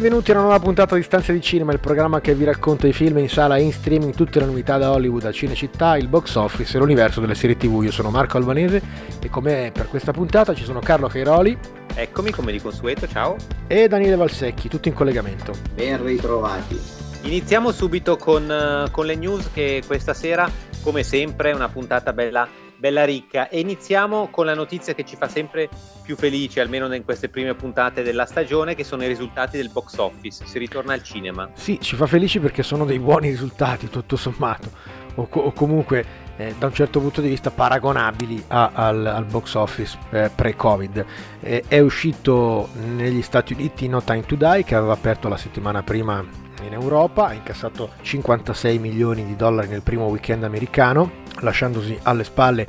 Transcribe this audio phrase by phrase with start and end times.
[0.00, 2.92] Benvenuti a una nuova puntata di Stanze di Cinema, il programma che vi racconta i
[2.94, 6.36] film in sala e in streaming, tutte le novità da Hollywood a Cinecittà, il box
[6.36, 7.82] office e l'universo delle serie TV.
[7.82, 8.80] Io sono Marco Albanese
[9.22, 11.54] e come per questa puntata ci sono Carlo Cairoli.
[11.94, 13.36] Eccomi come di consueto, ciao.
[13.66, 15.52] E Daniele Valsecchi, tutti in collegamento.
[15.74, 16.80] Ben ritrovati.
[17.24, 20.50] Iniziamo subito con, uh, con le news che questa sera,
[20.82, 22.48] come sempre, è una puntata bella
[22.80, 23.48] bella ricca.
[23.48, 25.68] E iniziamo con la notizia che ci fa sempre
[26.02, 29.98] più felici, almeno in queste prime puntate della stagione, che sono i risultati del box
[29.98, 30.46] office.
[30.46, 31.48] Si ritorna al cinema.
[31.52, 34.70] Sì, ci fa felici perché sono dei buoni risultati, tutto sommato,
[35.14, 39.54] o, o comunque eh, da un certo punto di vista paragonabili a, al, al, box
[39.54, 41.04] office eh, pre-Covid.
[41.40, 45.82] Eh, è uscito negli Stati Uniti No Time to Die, che aveva aperto la settimana
[45.82, 46.24] prima
[46.66, 52.66] in Europa, ha incassato 56 milioni di dollari nel primo weekend americano, lasciandosi alle spalle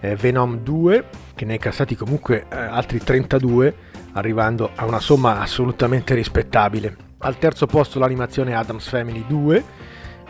[0.00, 3.74] eh, Venom 2, che ne ha incassati comunque eh, altri 32,
[4.12, 6.96] arrivando a una somma assolutamente rispettabile.
[7.18, 9.64] Al terzo posto l'animazione Adams Family 2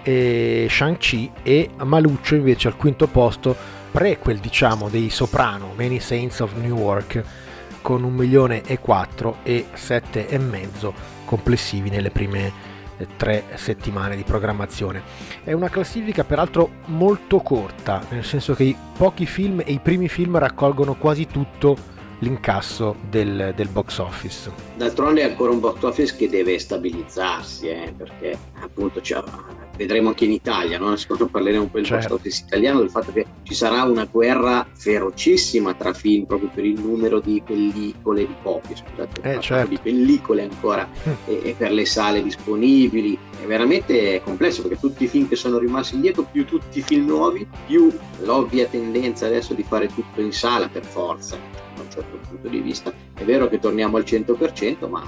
[0.02, 3.56] e Shang-Chi e Maluccio invece al quinto posto,
[3.90, 7.22] prequel diciamo dei Soprano, Many Saints of Newark,
[7.80, 12.71] con 1 milione e 4 e 7 e mezzo complessivi nelle prime
[13.16, 15.02] tre settimane di programmazione.
[15.44, 20.08] È una classifica peraltro molto corta, nel senso che i pochi film e i primi
[20.08, 21.76] film raccolgono quasi tutto
[22.22, 24.50] l'incasso del, del box office.
[24.76, 29.00] D'altronde è ancora un box office che deve stabilizzarsi, eh, perché appunto
[29.76, 30.94] vedremo anche in Italia, no?
[30.96, 32.08] secondo parleremo un po' del certo.
[32.08, 36.64] box office italiano, del fatto che ci sarà una guerra ferocissima tra film proprio per
[36.64, 39.68] il numero di pellicole, di copie, scusate, eh, certo.
[39.68, 40.88] di pellicole ancora
[41.26, 43.18] e, e, per le sale disponibili.
[43.42, 47.06] È veramente complesso perché tutti i film che sono rimasti indietro, più tutti i film
[47.06, 51.36] nuovi, più l'ovvia tendenza adesso di fare tutto in sala per forza,
[51.74, 52.92] da un certo punto di vista.
[53.14, 55.02] È vero che torniamo al 100%, ma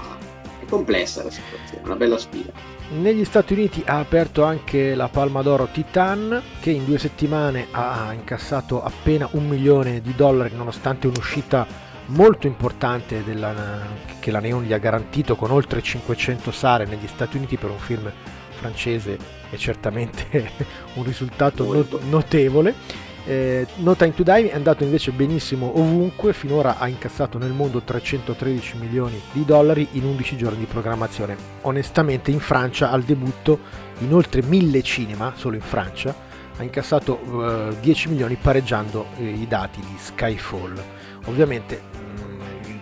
[0.59, 2.51] è complessa la situazione, una bella sfida.
[2.99, 8.13] Negli Stati Uniti ha aperto anche la Palma d'Oro Titan che in due settimane ha
[8.13, 11.65] incassato appena un milione di dollari nonostante un'uscita
[12.07, 13.81] molto importante della,
[14.19, 17.79] che la Neon gli ha garantito con oltre 500 sale negli Stati Uniti per un
[17.79, 18.11] film
[18.49, 19.17] francese
[19.49, 20.51] è certamente
[20.95, 22.73] un risultato not- notevole
[23.25, 27.81] eh, no Time to Die è andato invece benissimo ovunque, finora ha incassato nel mondo
[27.81, 31.35] 313 milioni di dollari in 11 giorni di programmazione.
[31.61, 33.59] Onestamente in Francia al debutto
[33.99, 36.15] in oltre 1000 cinema, solo in Francia,
[36.57, 40.81] ha incassato eh, 10 milioni pareggiando eh, i dati di Skyfall.
[41.25, 41.81] Ovviamente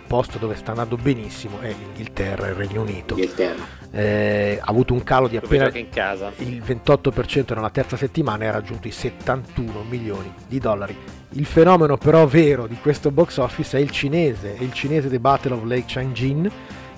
[0.06, 3.14] posto dove sta andando benissimo è l'Inghilterra, il Regno Unito.
[3.14, 8.50] Inghilterra eh, ha avuto un calo di appena il 28% nella terza settimana e ha
[8.50, 10.96] raggiunto i 71 milioni di dollari.
[11.30, 15.20] Il fenomeno però vero di questo box office è il cinese, è il cinese The
[15.20, 16.50] Battle of Lake Changjin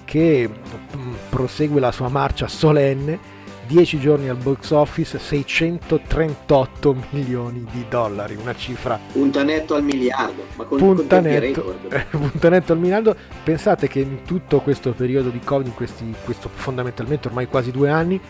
[0.05, 3.35] che mm, prosegue la sua marcia solenne
[3.67, 10.65] 10 giorni al box office 638 milioni di dollari, una cifra puntanetto al miliardo, ma
[10.65, 11.77] con, puntanetto,
[12.11, 13.17] puntanetto al miliardo.
[13.43, 17.91] Pensate che in tutto questo periodo di Covid, in questi, questo fondamentalmente ormai quasi due
[17.91, 18.21] anni,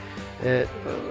[0.43, 0.67] eh,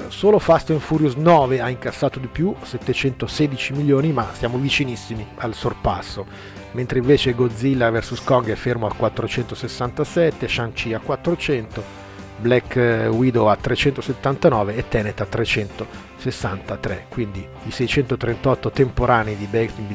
[0.08, 5.54] solo Fast and Furious 9 ha incassato di più, 716 milioni, ma siamo vicinissimi al
[5.54, 6.26] sorpasso.
[6.72, 12.05] Mentre invece Godzilla vs Kong è fermo a 467, Shang-Chi a 400,
[12.38, 12.76] Black
[13.12, 19.48] Widow a 379 e Tenet a 363 quindi i 638 temporanei di,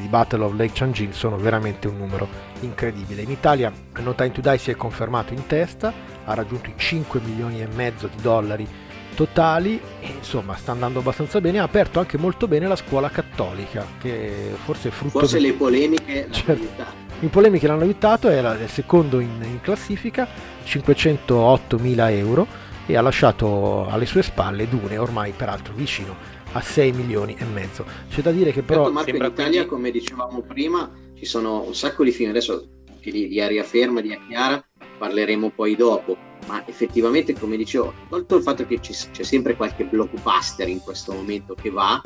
[0.09, 2.27] Battle of Lake Changjin sono veramente un numero
[2.61, 3.21] incredibile.
[3.21, 5.93] In Italia No Time to Die si è confermato in testa
[6.25, 8.67] ha raggiunto i 5 milioni e mezzo di dollari
[9.15, 11.59] totali e insomma sta andando abbastanza bene.
[11.59, 15.47] Ha aperto anche molto bene la scuola cattolica che forse è frutto forse di...
[15.47, 16.83] le polemiche certo.
[17.19, 20.27] in polemiche l'hanno aiutato era il secondo in, in classifica
[20.63, 22.47] 508 mila euro
[22.85, 26.15] e ha lasciato alle sue spalle Dune, ormai peraltro vicino
[26.53, 27.85] a 6 milioni e mezzo.
[28.09, 28.83] C'è da dire che però...
[28.83, 32.67] Certo, Marco, in Italia, come dicevamo prima, ci sono un sacco di film, adesso
[32.99, 34.63] di, di Aria Ferma, di Chiara,
[34.97, 36.17] parleremo poi dopo,
[36.47, 41.55] ma effettivamente, come dicevo, tolto il fatto che c'è sempre qualche blockbuster in questo momento
[41.55, 42.01] che va,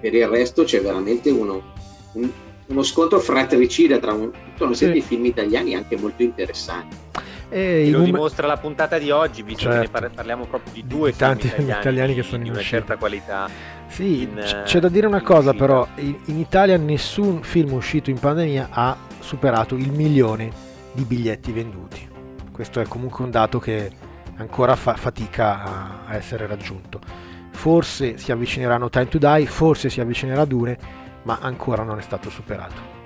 [0.00, 1.72] per il resto c'è veramente uno,
[2.12, 2.30] un,
[2.66, 5.00] uno scontro fratricida tra un, tutta una serie sì.
[5.00, 6.96] di film italiani anche molto interessanti.
[7.50, 9.76] E lo num- dimostra la puntata di oggi, visto certo.
[9.76, 12.54] che ne par- parliamo proprio di due di tanti italiani, italiani, che sono di in
[12.54, 13.48] una certa qualità.
[13.86, 15.66] Sì, in, c'è da dire una cosa uscita.
[15.66, 20.50] però, in, in Italia nessun film uscito in pandemia ha superato il milione
[20.92, 22.06] di biglietti venduti.
[22.52, 23.90] Questo è comunque un dato che
[24.36, 27.00] ancora fa fatica a essere raggiunto.
[27.50, 30.78] Forse si avvicineranno Time to Die, forse si avvicinerà Dune,
[31.22, 32.97] ma ancora non è stato superato.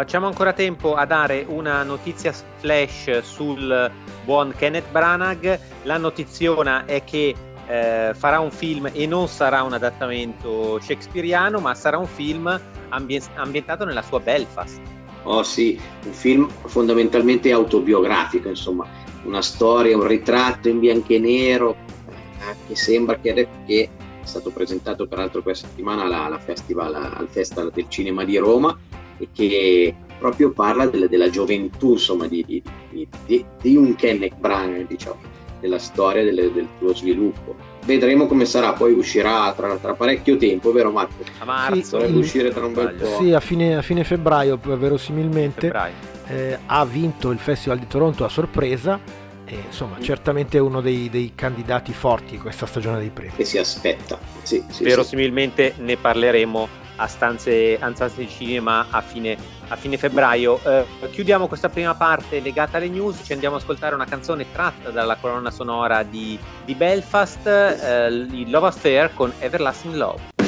[0.00, 3.90] Facciamo ancora tempo a dare una notizia flash sul
[4.24, 5.60] buon Kenneth Branagh.
[5.82, 7.34] La notiziona è che
[7.66, 12.58] eh, farà un film e non sarà un adattamento shakespeariano, ma sarà un film
[12.88, 14.80] ambien- ambientato nella sua Belfast.
[15.24, 18.86] Oh sì, un film fondamentalmente autobiografico, insomma,
[19.24, 21.76] una storia, un ritratto in bianco e nero
[22.08, 23.88] eh, che sembra che, è
[24.22, 28.74] stato presentato peraltro questa settimana alla, alla festival, al Festival del Cinema di Roma
[29.20, 32.62] e che proprio parla della, della gioventù insomma, di, di,
[33.26, 35.18] di, di, un Kenneth Branagh, diciamo,
[35.60, 37.54] della storia del, del suo sviluppo.
[37.84, 41.22] Vedremo come sarà, poi uscirà tra, tra parecchio tempo, vero Marco?
[41.38, 41.98] A marzo.
[41.98, 43.22] Dovrebbe uscire tra un bel po'.
[43.22, 45.60] Sì, a fine, a fine febbraio, verosimilmente.
[45.60, 45.94] Febbraio.
[46.26, 49.28] Eh, ha vinto il Festival di Toronto a sorpresa.
[49.46, 50.02] E, insomma, mm.
[50.02, 53.32] certamente è uno dei, dei, candidati forti questa stagione dei premi.
[53.34, 54.18] Che si aspetta.
[54.42, 55.82] Sì, sì, Verosimilmente sì.
[55.82, 56.68] ne parleremo
[57.00, 59.36] a stanze, a stanze di cinema a fine,
[59.68, 60.60] a fine febbraio.
[60.64, 64.90] Eh, chiudiamo questa prima parte legata alle news, ci andiamo ad ascoltare una canzone tratta
[64.90, 68.10] dalla colonna sonora di, di Belfast, eh,
[68.46, 70.39] Love Affair con Everlasting Love.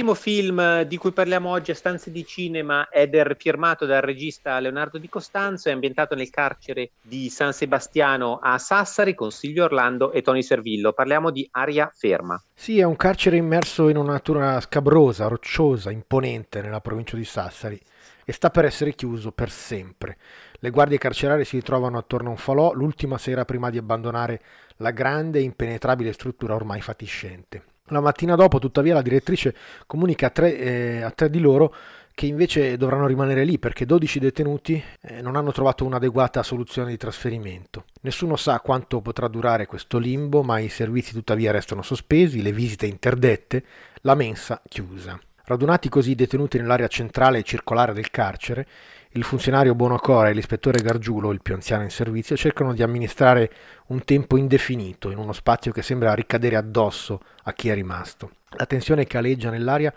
[0.00, 4.58] Primo film di cui parliamo oggi a Stanze di Cinema è del, firmato dal regista
[4.58, 10.10] Leonardo Di Costanzo, è ambientato nel carcere di San Sebastiano a Sassari con Silvio Orlando
[10.12, 10.94] e Tony Servillo.
[10.94, 12.42] Parliamo di Aria Ferma.
[12.54, 17.78] Sì, è un carcere immerso in una natura scabrosa, rocciosa, imponente nella provincia di Sassari
[18.24, 20.16] e sta per essere chiuso per sempre.
[20.60, 24.40] Le guardie carcerarie si ritrovano attorno a un falò l'ultima sera prima di abbandonare
[24.76, 27.64] la grande e impenetrabile struttura ormai fatiscente.
[27.90, 29.54] La mattina dopo, tuttavia, la direttrice
[29.86, 31.74] comunica a tre, eh, a tre di loro
[32.14, 36.96] che invece dovranno rimanere lì perché 12 detenuti eh, non hanno trovato un'adeguata soluzione di
[36.96, 37.84] trasferimento.
[38.02, 42.86] Nessuno sa quanto potrà durare questo limbo, ma i servizi tuttavia restano sospesi, le visite
[42.86, 43.64] interdette,
[44.02, 45.18] la mensa chiusa.
[45.44, 48.66] Radunati così i detenuti nell'area centrale e circolare del carcere,
[49.14, 53.50] il funzionario Buonocore e l'ispettore Gargiulo, il più anziano in servizio, cercano di amministrare
[53.86, 58.30] un tempo indefinito in uno spazio che sembra ricadere addosso a chi è rimasto.
[58.50, 59.92] La tensione che aleggia nell'aria,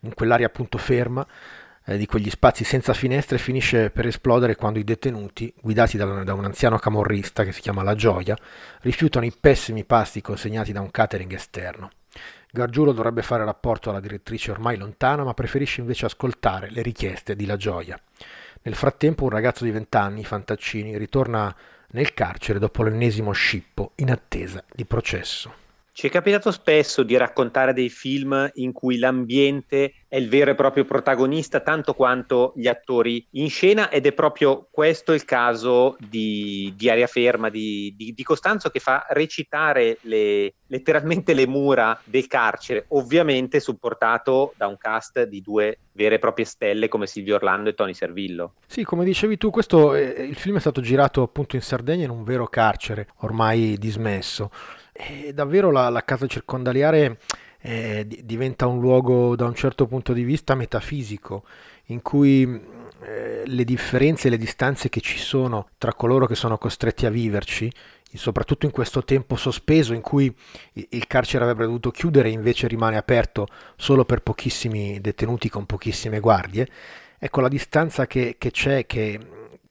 [0.00, 1.24] in quell'aria appunto ferma,
[1.84, 6.34] eh, di quegli spazi senza finestre finisce per esplodere quando i detenuti, guidati da, da
[6.34, 8.36] un anziano camorrista che si chiama La Gioia,
[8.80, 11.90] rifiutano i pessimi pasti consegnati da un catering esterno.
[12.50, 17.46] Gargiulo dovrebbe fare rapporto alla direttrice ormai lontana, ma preferisce invece ascoltare le richieste di
[17.46, 18.00] La Gioia.
[18.66, 21.54] Nel frattempo un ragazzo di vent'anni, Fantaccini, ritorna
[21.92, 25.65] nel carcere dopo l'ennesimo scippo in attesa di processo.
[25.96, 30.54] Ci è capitato spesso di raccontare dei film in cui l'ambiente è il vero e
[30.54, 36.70] proprio protagonista tanto quanto gli attori in scena ed è proprio questo il caso di,
[36.76, 42.26] di Aria Ferma, di, di, di, Costanzo che fa recitare le, letteralmente le mura del
[42.26, 47.70] carcere, ovviamente supportato da un cast di due vere e proprie stelle come Silvio Orlando
[47.70, 48.52] e Tony Servillo.
[48.66, 52.10] Sì, come dicevi tu, questo, eh, il film è stato girato appunto in Sardegna in
[52.10, 54.50] un vero carcere ormai dismesso
[54.96, 57.18] e davvero la, la casa circondariale
[57.60, 61.44] eh, diventa un luogo da un certo punto di vista metafisico,
[61.86, 62.44] in cui
[63.02, 67.10] eh, le differenze e le distanze che ci sono tra coloro che sono costretti a
[67.10, 67.70] viverci,
[68.16, 70.34] soprattutto in questo tempo sospeso in cui
[70.72, 76.20] il carcere avrebbe dovuto chiudere e invece rimane aperto solo per pochissimi detenuti con pochissime
[76.20, 76.66] guardie,
[77.18, 79.20] ecco la distanza che, che c'è, che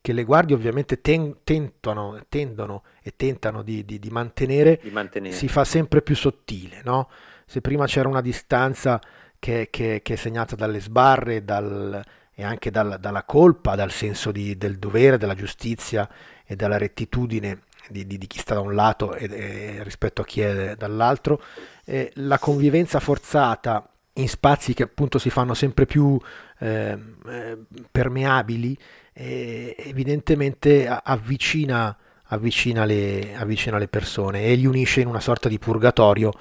[0.05, 5.33] che le guardie ovviamente ten, tentano, tendono e tentano di, di, di, mantenere, di, mantenere,
[5.33, 6.81] si fa sempre più sottile.
[6.83, 7.09] No?
[7.47, 9.01] Se prima c'era una distanza
[9.39, 11.99] che, che, che è segnata dalle sbarre dal,
[12.35, 16.07] e anche dal, dalla colpa, dal senso del dovere, della giustizia
[16.45, 20.75] e della rettitudine di, chi sta da un lato e, e rispetto a chi è
[20.75, 21.41] dall'altro,
[21.83, 26.15] eh, la convivenza forzata in spazi che appunto si fanno sempre più
[26.59, 26.95] eh,
[27.27, 27.57] eh,
[27.91, 28.77] permeabili
[29.17, 35.57] eh, evidentemente avvicina, avvicina, le, avvicina le persone e li unisce in una sorta di
[35.57, 36.33] purgatorio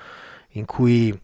[0.51, 1.17] in cui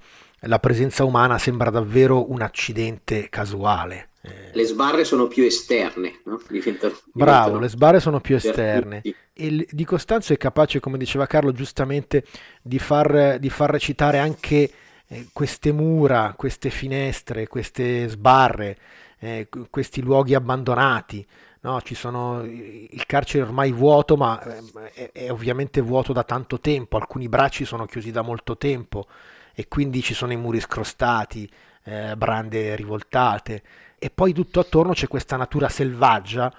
[0.44, 4.10] la presenza umana sembra davvero un accidente casuale.
[4.22, 4.50] Eh.
[4.52, 6.40] Le sbarre sono più esterne, no?
[6.48, 9.02] diventano, Bravo, diventano le sbarre sono più esterne.
[9.32, 12.24] E di Costanzo è capace, come diceva Carlo giustamente,
[12.62, 14.70] di far, di far recitare anche
[15.06, 18.76] eh, queste mura, queste finestre, queste sbarre,
[19.20, 21.24] eh, questi luoghi abbandonati.
[21.62, 24.62] No, sono, il carcere è ormai vuoto, ma eh,
[24.92, 29.06] è, è, ovviamente vuoto da tanto tempo, alcuni bracci sono chiusi da molto tempo
[29.54, 31.48] e quindi ci sono i muri scrostati,
[31.84, 33.62] eh, brande rivoltate
[33.98, 36.50] e poi tutto attorno c'è questa natura selvaggia,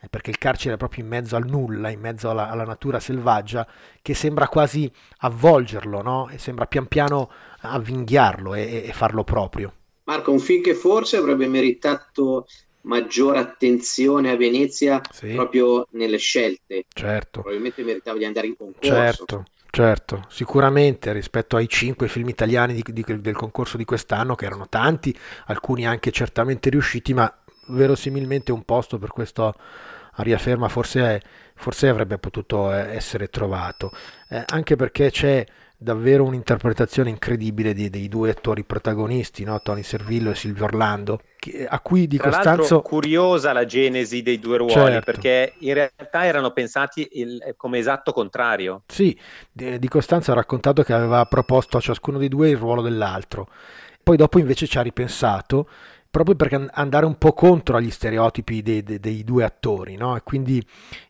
[0.00, 3.00] eh, perché il carcere è proprio in mezzo al nulla, in mezzo alla, alla natura
[3.00, 3.66] selvaggia,
[4.00, 6.30] che sembra quasi avvolgerlo, no?
[6.36, 7.28] sembra pian piano
[7.62, 9.72] avvinghiarlo e, e farlo proprio.
[10.04, 12.46] Marco, un film che forse avrebbe meritato
[12.82, 15.32] maggiore attenzione a Venezia sì.
[15.32, 16.84] proprio nelle scelte.
[16.92, 17.40] Certo.
[17.40, 18.88] Probabilmente meritava di andare in concorso.
[18.88, 19.44] Certo.
[19.74, 24.68] Certo, sicuramente rispetto ai cinque film italiani di, di, del concorso di quest'anno, che erano
[24.68, 25.12] tanti,
[25.46, 27.28] alcuni anche certamente riusciti, ma
[27.70, 29.52] verosimilmente un posto per questo
[30.14, 31.20] aria ferma forse,
[31.54, 33.92] forse avrebbe potuto eh, essere trovato,
[34.28, 35.44] eh, anche perché c'è
[35.76, 39.60] davvero un'interpretazione incredibile di, dei due attori protagonisti, no?
[39.60, 42.80] Tony Servillo e Silvio Orlando, che, a cui di Tra Costanzo...
[42.80, 45.04] curiosa la genesi dei due ruoli, certo.
[45.04, 48.82] perché in realtà erano pensati il, come esatto contrario.
[48.86, 49.16] Sì,
[49.52, 53.48] di, di Costanzo ha raccontato che aveva proposto a ciascuno dei due il ruolo dell'altro,
[54.02, 55.68] poi dopo invece ci ha ripensato
[56.14, 60.14] proprio per andare un po' contro agli stereotipi dei, dei, dei due attori, no?
[60.14, 60.64] E quindi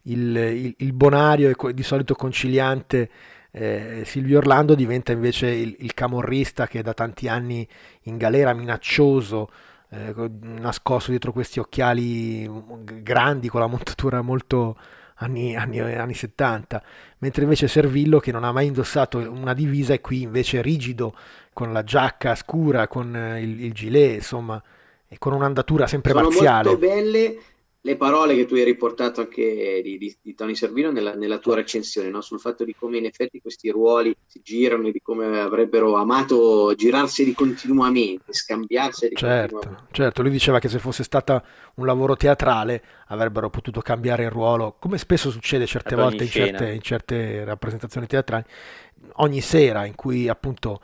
[0.04, 3.10] il, il, il bonario e di solito conciliante
[3.50, 7.68] eh, Silvio Orlando diventa invece il, il, camorrista che da tanti anni
[8.04, 9.50] in galera minaccioso,
[9.90, 12.50] eh, nascosto dietro questi occhiali
[13.02, 14.78] grandi con la montatura molto
[15.16, 16.82] anni, anni, anni 70,
[17.18, 21.14] mentre invece Servillo che non ha mai indossato una divisa è qui invece rigido
[21.52, 24.60] con la giacca scura, con il, il gilet, insomma,
[25.14, 26.68] e con un'andatura sempre Sono marziale.
[26.68, 27.38] Molto belle
[27.86, 31.56] le parole che tu hai riportato anche di, di, di Tony Servino nella, nella tua
[31.56, 32.22] recensione, no?
[32.22, 36.72] sul fatto di come in effetti questi ruoli si girano e di come avrebbero amato
[36.74, 39.94] girarseli continuamente, scambiarseli certo, continuamente.
[39.94, 41.42] Certo, lui diceva che se fosse stato
[41.74, 46.72] un lavoro teatrale avrebbero potuto cambiare il ruolo, come spesso succede certe volte in certe,
[46.72, 48.44] in certe rappresentazioni teatrali,
[49.16, 50.80] ogni sera in cui appunto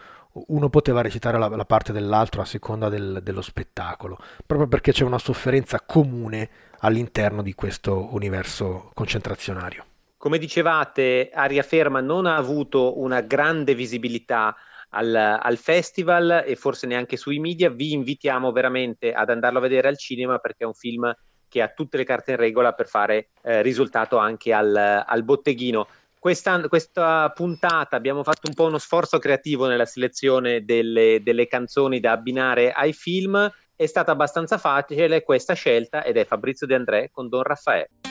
[0.48, 5.04] uno poteva recitare la, la parte dell'altro a seconda del, dello spettacolo, proprio perché c'è
[5.04, 6.48] una sofferenza comune
[6.80, 9.84] all'interno di questo universo concentrazionario.
[10.16, 14.54] Come dicevate, Aria Ferma non ha avuto una grande visibilità
[14.90, 17.70] al, al, festival e forse neanche sui media.
[17.70, 21.14] Vi invitiamo veramente ad andarlo a vedere al cinema perché è un film
[21.48, 25.86] che ha tutte le carte in regola per fare eh, risultato anche al, al botteghino.
[26.20, 31.98] Questa, questa, puntata abbiamo fatto un po' uno sforzo creativo nella selezione delle, delle canzoni
[31.98, 37.08] da abbinare ai film è stata abbastanza facile questa scelta ed è Fabrizio De André
[37.10, 38.09] con Don Raffaele.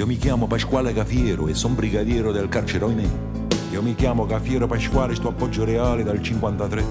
[0.00, 3.06] Io mi chiamo Pasquale Cafiero e sono brigadiero del carcere Oinè.
[3.70, 6.84] Io mi chiamo Cafiero Pasquale, sto appoggio reale dal 53.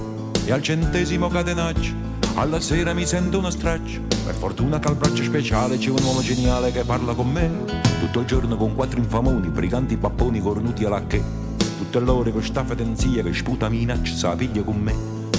[0.45, 1.91] E al centesimo catenaccio,
[2.35, 4.01] alla sera mi sento uno straccio.
[4.25, 7.49] Per fortuna che al braccio speciale c'è un uomo geniale che parla con me.
[7.99, 11.19] Tutto il giorno con quattro infamoni, briganti papponi cornuti alla che.
[11.79, 14.93] Tutte l'ore con sta fedenzia che sputa minaccia, sa figlia con me.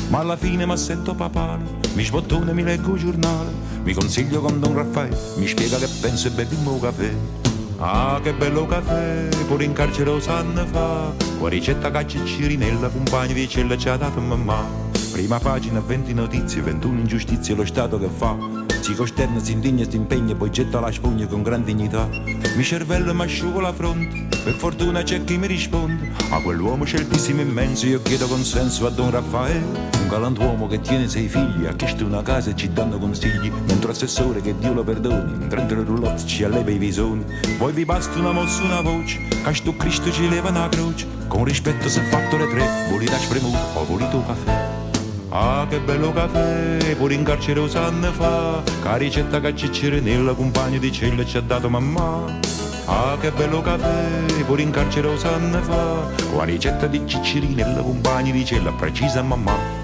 [0.09, 1.63] Ma alla fine mi sento papale,
[1.95, 3.53] mi sbottone, mi leggo il giornale,
[3.85, 7.15] mi consiglio con Don Raffaele, mi spiega che penso e beviamo caffè.
[7.83, 11.15] Ah, che bello caffè, pure in carcere lo sanno fa.
[11.39, 14.63] Qua ricetta caccia cirinella, compagni di cella ci ha dato mamma.
[15.11, 18.37] Prima pagina, 20 notizie, 21 ingiustizie, lo Stato che fa.
[18.83, 22.07] Si costerna, si indigna, si impegna, poi getta la spugna con gran dignità.
[22.55, 26.13] Mi cervello mi asciugo la fronte, per fortuna c'è chi mi risponde.
[26.29, 30.00] A quell'uomo sceltissimo immenso io chiedo consenso a Don Raffaele.
[30.11, 33.49] Un galantuomo che tiene sei figli, ha chiesto una casa e ci danno consigli.
[33.69, 37.25] Mentre assessore che Dio lo perdoni, in 30 roulotte ci alleva i visoni.
[37.57, 41.07] Poi vi basta una mossa, una voce, che sto Cristo ci leva una croce.
[41.29, 44.69] Con rispetto se fatto le tre, volete spremuto o volete caffè.
[45.29, 50.79] Ah, che bello caffè, pure in carcere sanno fa, che ricetta che ci nella compagna
[50.79, 52.25] di cella ci ha dato mamma.
[52.87, 58.45] Ah, che bello caffè, pure in carcere sanno fa, con ricetta di ciccirinella, compagni di
[58.45, 59.80] cella precisa mamma.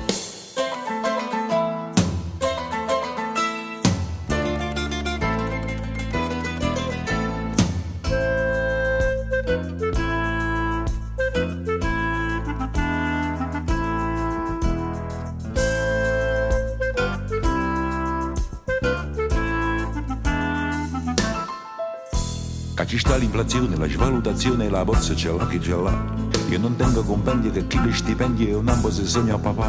[23.56, 26.14] Sta l'inflazione, la svalutazione e la borsa c'è là che c'è là.
[26.48, 29.66] Io non tengo compendi che chi li stipendi è un ambo se segna a papà.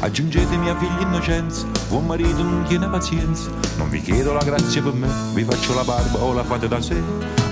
[0.00, 3.50] Aggiungetemi a figli innocenza, buon marito non tiene pazienza.
[3.76, 6.80] Non vi chiedo la grazia per me, vi faccio la barba o la fate da
[6.80, 7.00] sé.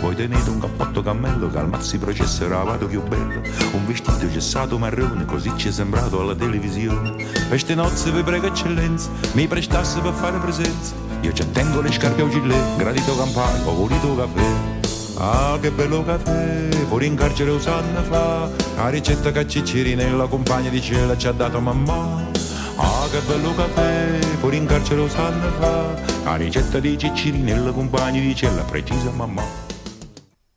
[0.00, 3.40] Voi tenete un cappotto cammello che al mazzi processo era vado più bello.
[3.72, 7.14] Un vestito gessato marrone, così ci è sembrato alla televisione.
[7.48, 10.94] Queste nozze vi prego eccellenza, mi prestasse per fare presenza.
[11.20, 14.73] Io ci tengo le scarpe a gilet, gradito campano, ho voluto caffè.
[15.16, 20.70] Ah, che bello caffè, pure in carcere lo sanno fa, la ricetta che Ciccirinella, compagna
[20.70, 22.30] di cella, ci ha dato mamma.
[22.76, 28.20] Ah, che bello caffè, pure in carcere lo sanno fa, la ricetta di Ciccirinella, compagna
[28.20, 29.42] di cella, precisa mamma.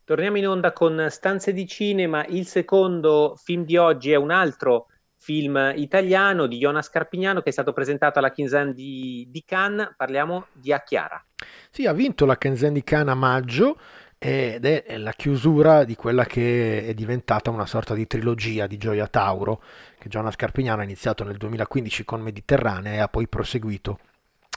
[0.02, 4.86] Torniamo in onda con Stanze di Cinema, il secondo film di oggi è un altro
[5.20, 10.46] film italiano di Jonas Carpignano che è stato presentato alla Kinsan di, di Cannes, parliamo
[10.52, 11.24] di A Chiara.
[11.70, 13.78] Sì, ha vinto la Kinsan di Cannes a maggio,
[14.18, 19.06] ed è la chiusura di quella che è diventata una sorta di trilogia di Gioia
[19.06, 19.62] Tauro
[19.96, 24.00] che Giovanna Scarpignano ha iniziato nel 2015 con Mediterranea e ha poi proseguito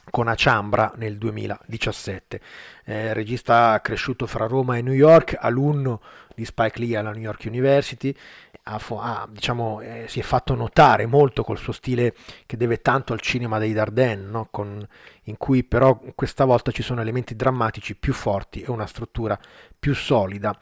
[0.09, 2.41] con Aciambra nel 2017.
[2.85, 6.01] Eh, regista cresciuto fra Roma e New York, alunno
[6.35, 8.15] di Spike Lee alla New York University,
[8.63, 12.13] ha, ha, diciamo, eh, si è fatto notare molto col suo stile
[12.45, 14.47] che deve tanto al cinema dei Dardenne, no?
[14.51, 14.87] Con,
[15.25, 19.39] in cui però questa volta ci sono elementi drammatici più forti e una struttura
[19.77, 20.57] più solida.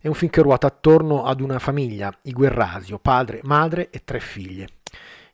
[0.00, 4.20] È un film che ruota attorno ad una famiglia, i Guerrasio, padre, madre e tre
[4.20, 4.66] figlie.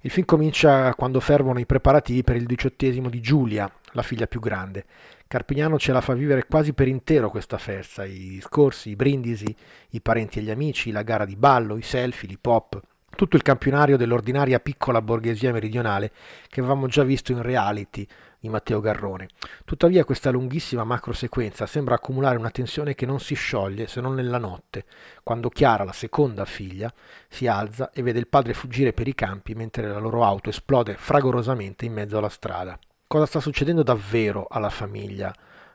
[0.00, 4.40] Il film comincia quando fervono i preparativi per il diciottesimo di Giulia, la figlia più
[4.40, 4.85] grande.
[5.26, 9.55] Carpignano ce la fa vivere quasi per intero questa festa, i discorsi, i brindisi,
[9.90, 12.81] i parenti e gli amici, la gara di ballo, i selfie, l'hip hop,
[13.16, 16.12] tutto il campionario dell'ordinaria piccola borghesia meridionale
[16.48, 18.07] che avevamo già visto in reality
[18.38, 19.29] di Matteo Garrone.
[19.64, 24.14] Tuttavia questa lunghissima macro sequenza sembra accumulare una tensione che non si scioglie se non
[24.14, 24.85] nella notte,
[25.22, 26.92] quando Chiara, la seconda figlia,
[27.29, 30.96] si alza e vede il padre fuggire per i campi mentre la loro auto esplode
[30.96, 35.33] fragorosamente in mezzo alla strada cosa sta succedendo davvero alla famiglia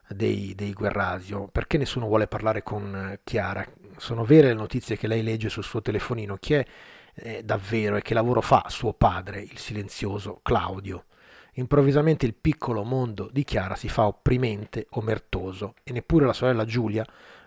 [0.08, 3.65] dei, dei Guerrasio, perché nessuno vuole parlare con eh, Chiara.
[3.97, 6.65] Sono vere le notizie che lei legge sul suo telefonino, chi è
[7.13, 11.06] eh, davvero e che lavoro fa suo padre, il silenzioso Claudio.
[11.55, 17.05] Improvvisamente il piccolo mondo di Chiara si fa opprimente, omertoso e neppure la sorella Giulia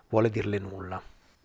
[0.08, 1.00] vuole dirle nulla.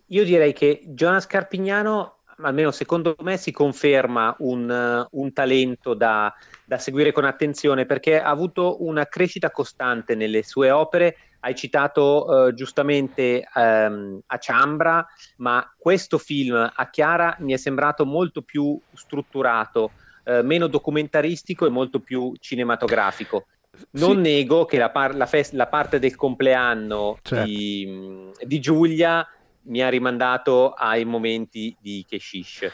[0.06, 6.32] Io direi che Jonas Carpignano almeno secondo me si conferma un, un talento da,
[6.64, 11.16] da, seguire con attenzione perché ha avuto una crescita costante nelle sue opere.
[11.40, 18.04] Hai citato eh, giustamente ehm, a Ciambra, ma questo film a Chiara mi è sembrato
[18.04, 19.92] molto più strutturato,
[20.30, 23.46] eh, meno documentaristico e molto più cinematografico.
[23.92, 24.20] Non sì.
[24.20, 27.46] nego che la, par- la, fest- la, parte del compleanno certo.
[27.46, 29.26] di, di Giulia
[29.62, 32.70] mi ha rimandato ai momenti di Keshish.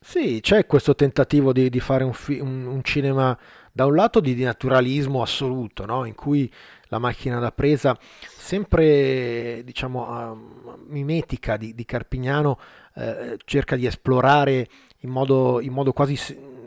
[0.00, 3.36] Sì, c'è questo tentativo di, di fare un, fi- un, un, cinema
[3.72, 6.04] da un lato di, di naturalismo assoluto, no?
[6.04, 6.50] in cui
[6.84, 7.98] la macchina da presa,
[8.36, 12.58] sempre diciamo uh, mimetica di, di Carpignano,
[12.94, 14.68] uh, cerca di esplorare
[15.00, 16.16] in modo, in modo quasi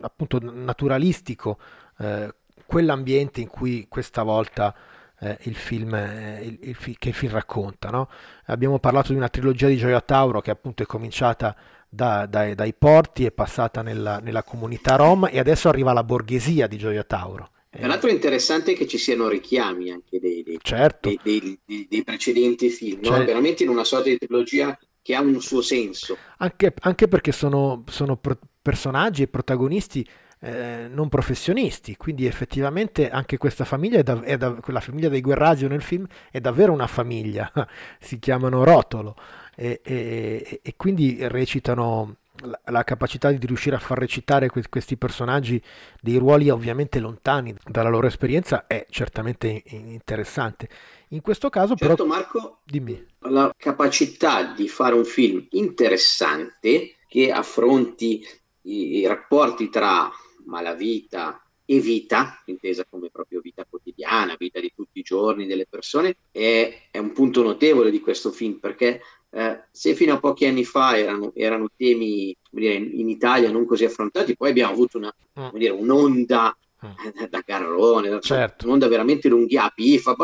[0.00, 1.58] appunto naturalistico
[1.98, 2.28] uh,
[2.66, 4.74] quell'ambiente in cui questa volta
[5.22, 7.90] eh, il film, eh, il, il, che il film racconta.
[7.90, 8.08] No?
[8.46, 11.54] Abbiamo parlato di una trilogia di Gioia Tauro che appunto è cominciata
[11.88, 16.66] da, dai, dai, porti, è passata nella, nella, comunità rom e adesso arriva la borghesia
[16.66, 17.50] di Gioia Tauro.
[17.70, 21.10] Tra l'altro è interessante che ci siano richiami anche dei, dei, certo.
[21.22, 23.10] dei, dei precedenti film, no?
[23.10, 23.24] certo.
[23.24, 26.16] veramente in una sorta di trilogia che ha un suo senso.
[26.38, 28.18] Anche, anche perché sono, sono
[28.62, 30.06] personaggi e protagonisti
[30.44, 35.20] eh, non professionisti, quindi effettivamente anche questa famiglia, è da, è da, quella famiglia dei
[35.20, 37.50] Guerrasio nel film è davvero una famiglia,
[38.00, 39.14] si chiamano Rotolo
[39.54, 44.96] e, e, e quindi recitano la, la, capacità di riuscire a far recitare que- questi
[44.96, 45.60] personaggi
[46.00, 50.68] dei ruoli ovviamente lontani dalla loro esperienza è certamente interessante.
[51.08, 52.08] In questo caso certo, però...
[52.08, 53.06] Marco, dimmi.
[53.20, 58.26] La capacità di fare un film interessante che affronti
[58.62, 60.10] i, i rapporti tra
[60.46, 66.16] malavita e vita, intesa come proprio vita quotidiana, vita di tutti i giorni delle persone,
[66.30, 69.00] è, è un punto notevole di questo film perché
[69.34, 73.84] eh, se fino a pochi anni fa erano, erano temi dire, in, Italia non così
[73.84, 75.56] affrontati, poi abbiamo avuto una, mm.
[75.56, 77.24] dire, un'onda mm.
[77.30, 78.66] da Garrone, certo.
[78.66, 80.14] un'onda veramente lunghia, pifa,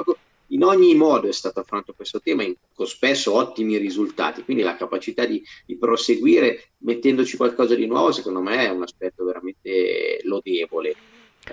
[0.48, 2.44] in ogni modo è stato affrontato questo tema
[2.74, 8.40] con spesso ottimi risultati, quindi la capacità di, di, proseguire mettendoci qualcosa di nuovo secondo
[8.40, 10.94] me è un aspetto veramente lodevole.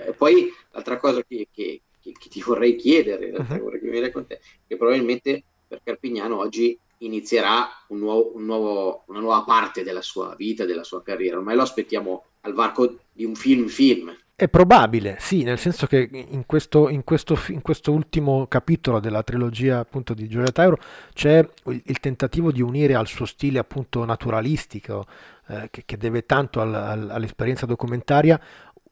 [0.06, 3.60] Eh, poi l'altra cosa che, che, che, che, ti vorrei chiedere, uh-huh.
[3.60, 9.20] vorrei chiedere con te, che probabilmente per Carpignano oggi inizierà un nuovo, un nuovo, una
[9.20, 13.36] nuova parte della sua vita, della sua carriera, ormai lo aspettiamo al varco di un
[13.36, 19.00] film-film, è probabile, sì, nel senso che in questo, in questo, in questo ultimo capitolo
[19.00, 20.78] della trilogia appunto di Giulia Tauro
[21.14, 25.06] c'è il, il, tentativo di unire al suo stile appunto naturalistico,
[25.48, 28.38] eh, che, che, deve tanto al, al, all'esperienza documentaria,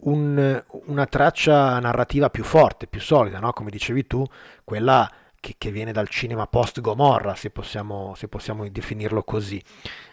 [0.06, 3.52] un, una traccia narrativa più forte, più solida, no?
[3.52, 4.24] come dicevi tu,
[4.64, 5.12] quella
[5.44, 9.62] che, che viene dal cinema post-Gomorra, se possiamo, se possiamo definirlo così.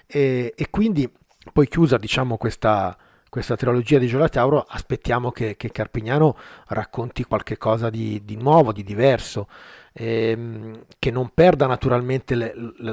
[0.05, 1.09] E, e quindi
[1.53, 2.99] poi chiusa diciamo questa
[3.31, 8.73] questa trilogia di Giola Tauro aspettiamo che, che, Carpignano racconti qualche cosa di, di nuovo,
[8.73, 9.47] di diverso,
[9.93, 12.53] ehm, che non perda naturalmente le,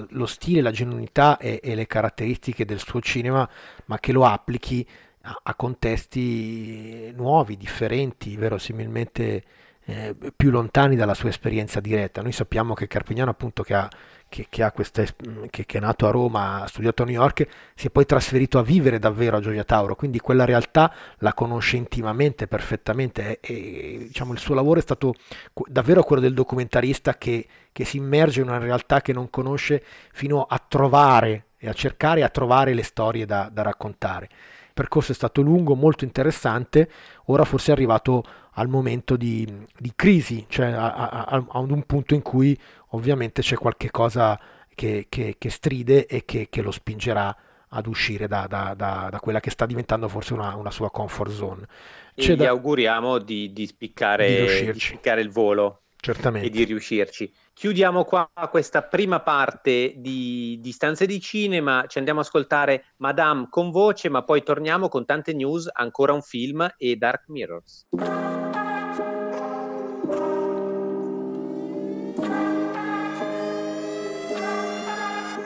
[0.10, 3.50] lo stile, la genuinità e, e, le caratteristiche del suo cinema,
[3.86, 4.88] ma che lo applichi
[5.24, 9.44] a, a contesti nuovi, differenti, verosimilmente
[9.90, 12.22] eh, più lontani dalla sua esperienza diretta.
[12.22, 13.90] Noi sappiamo che Carpignano appunto che ha
[14.30, 15.16] che, che, queste,
[15.50, 18.60] che, che, è nato a Roma, ha studiato a New York, si è poi trasferito
[18.60, 23.98] a vivere davvero a Gioia Tauro, quindi quella realtà la conosce intimamente, perfettamente e, e
[24.08, 25.14] diciamo, il suo lavoro è stato
[25.68, 30.44] davvero quello del documentarista che, che si immerge in una realtà che non conosce fino
[30.44, 34.30] a trovare e a cercare e a trovare le storie da, da raccontare.
[34.78, 36.88] Percorso è stato lungo, molto interessante,
[37.26, 39.44] ora forse è arrivato al momento di,
[39.76, 42.56] di crisi, cioè a, a, a, un punto in cui
[42.90, 44.40] ovviamente c'è qualche cosa
[44.76, 47.36] che, che, che stride e che, che, lo spingerà
[47.70, 51.32] ad uscire da, da, da, da, quella che sta diventando forse una, una sua comfort
[51.32, 51.66] zone.
[52.14, 56.48] C'è e gli auguriamo di, di, spiccare, di spiccare il volo Certamente.
[56.48, 57.34] e di riuscirci.
[57.54, 63.48] Chiudiamo qua questa prima parte di, di stanze di cinema, ci andiamo a ascoltare Madame
[63.50, 67.88] con voce, ma poi torniamo con tante news, ancora un film e Dark Mirrors.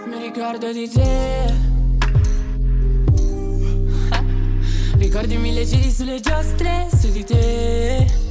[0.06, 1.70] Mi ricordo di te
[4.98, 8.31] Ricordi mille giri sulle giostre su di te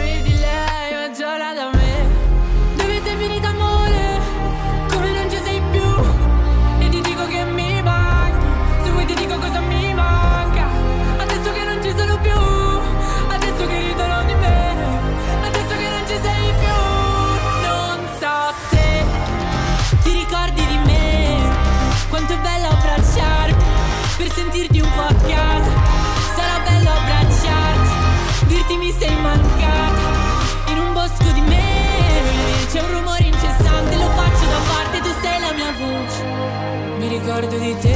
[37.31, 37.90] ricordo di te.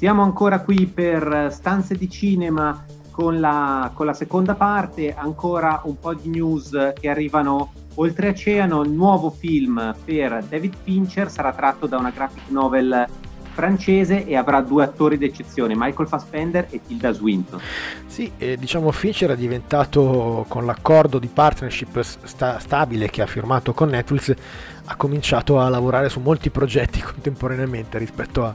[0.00, 5.98] Siamo ancora qui per stanze di cinema con la, con la seconda parte, ancora un
[5.98, 11.98] po' di news che arrivano Oltreoceano, il nuovo film per David Fincher, sarà tratto da
[11.98, 13.06] una graphic novel
[13.52, 17.60] francese e avrà due attori d'eccezione, Michael Fassbender e Tilda Swinton.
[18.06, 23.74] Sì, eh, diciamo Fincher è diventato con l'accordo di partnership sta- stabile che ha firmato
[23.74, 24.34] con Netflix,
[24.82, 28.54] ha cominciato a lavorare su molti progetti contemporaneamente rispetto a,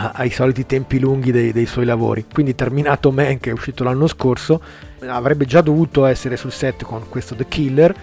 [0.00, 2.26] ai soliti tempi lunghi dei, dei suoi lavori.
[2.32, 4.60] Quindi terminato Man che è uscito l'anno scorso,
[5.06, 7.94] avrebbe già dovuto essere sul set con questo The Killer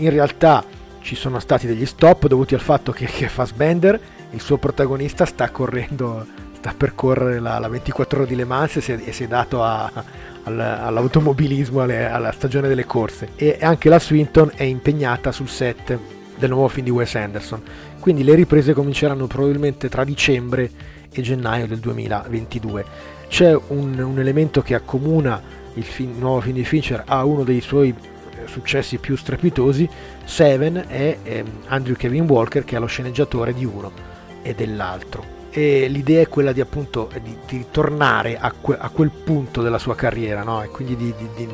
[0.00, 0.64] in realtà
[1.02, 3.98] ci sono stati degli stop dovuti al fatto che, che Fassbender,
[4.30, 8.76] il suo protagonista, sta correndo, sta per correre la, la 24 ore di Le Mans
[8.76, 9.90] e si è, e si è dato a,
[10.44, 13.30] al, all'automobilismo, alle, alla stagione delle corse.
[13.36, 15.98] E anche la Swinton è impegnata sul set
[16.36, 17.62] del nuovo film di Wes Anderson.
[17.98, 20.70] Quindi le riprese cominceranno probabilmente tra dicembre
[21.12, 22.84] e gennaio del 2022.
[23.28, 25.40] C'è un, un elemento che accomuna
[25.74, 27.94] il, film, il nuovo film di Fincher a uno dei suoi
[28.46, 29.88] successi più strepitosi,
[30.24, 33.92] Seven è ehm, Andrew Kevin Walker che è lo sceneggiatore di uno
[34.42, 35.38] e dell'altro.
[35.50, 39.78] E l'idea è quella di appunto di, di tornare a, que, a, quel punto della
[39.78, 40.62] sua carriera, no?
[40.62, 41.48] e quindi di, di,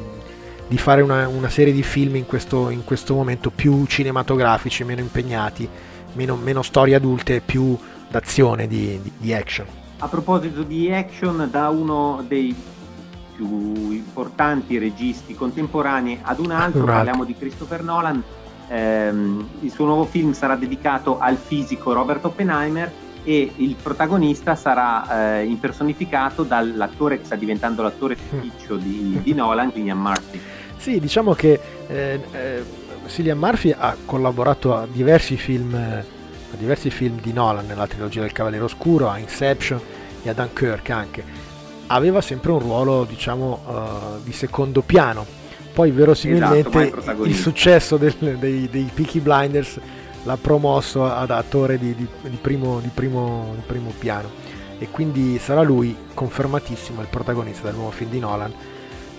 [0.69, 5.01] di fare una, una, serie di film in questo, in questo, momento più cinematografici, meno
[5.01, 5.67] impegnati,
[6.13, 7.77] meno, meno storie adulte, più
[8.17, 9.67] d'azione, di, di action.
[9.99, 12.55] A proposito di action, da uno dei
[13.35, 18.23] più importanti registi contemporanei ad un altro, un parliamo di Christopher Nolan.
[18.69, 22.91] Ehm, il suo nuovo film sarà dedicato al fisico Robert Oppenheimer
[23.23, 29.73] e il protagonista sarà eh, impersonificato dall'attore che sta diventando l'attore ficticio di, di Nolan,
[29.73, 30.41] Cillian Murphy.
[30.77, 32.65] Sì, diciamo che eh, eh,
[33.07, 36.05] Cillian Murphy ha collaborato a diversi film,
[36.53, 39.81] a diversi film di Nolan, nella trilogia del Cavaliere Oscuro, a Inception
[40.23, 41.47] e a Dunkirk anche
[41.89, 45.25] aveva sempre un ruolo diciamo uh, di secondo piano.
[45.73, 49.79] Poi verosimilmente esatto, il successo del, dei, dei Peaky Blinders
[50.23, 54.31] l'ha promosso ad attore di, di, di, primo, di, primo, di primo piano.
[54.79, 58.53] E quindi sarà lui confermatissimo il protagonista del nuovo film di Nolan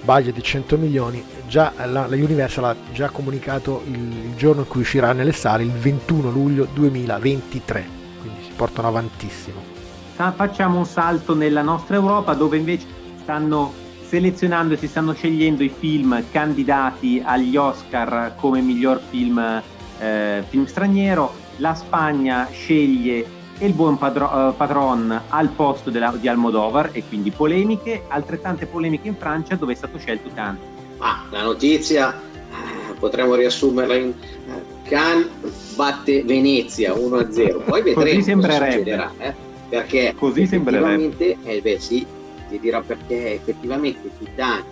[0.03, 4.67] budget di 100 milioni già la, la Universal ha già comunicato il, il, giorno in
[4.67, 7.85] cui uscirà nelle sale il 21 luglio 2023
[8.19, 9.75] quindi si portano avantissimo.
[10.15, 12.87] Facciamo un salto nella nostra Europa dove invece
[13.21, 13.71] stanno
[14.07, 19.61] selezionando e si stanno scegliendo i film candidati agli Oscar come miglior film,
[19.99, 21.45] eh, film straniero.
[21.57, 27.31] La Spagna sceglie il buon padro- uh, Padron al posto della, di Almodovar e quindi
[27.31, 30.61] polemiche, altrettante polemiche in Francia dove è stato scelto Cannes.
[30.99, 38.65] Ah, la notizia eh, potremmo riassumerla in eh, Cannes batte Venezia 1-0, poi vedremo cosa
[38.65, 39.33] succederà, eh?
[39.69, 42.05] perché Così effettivamente, eh, beh sì,
[42.49, 44.65] ti dirò perché effettivamente Titanic,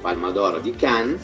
[0.00, 1.22] Palma d'Oro di Cannes,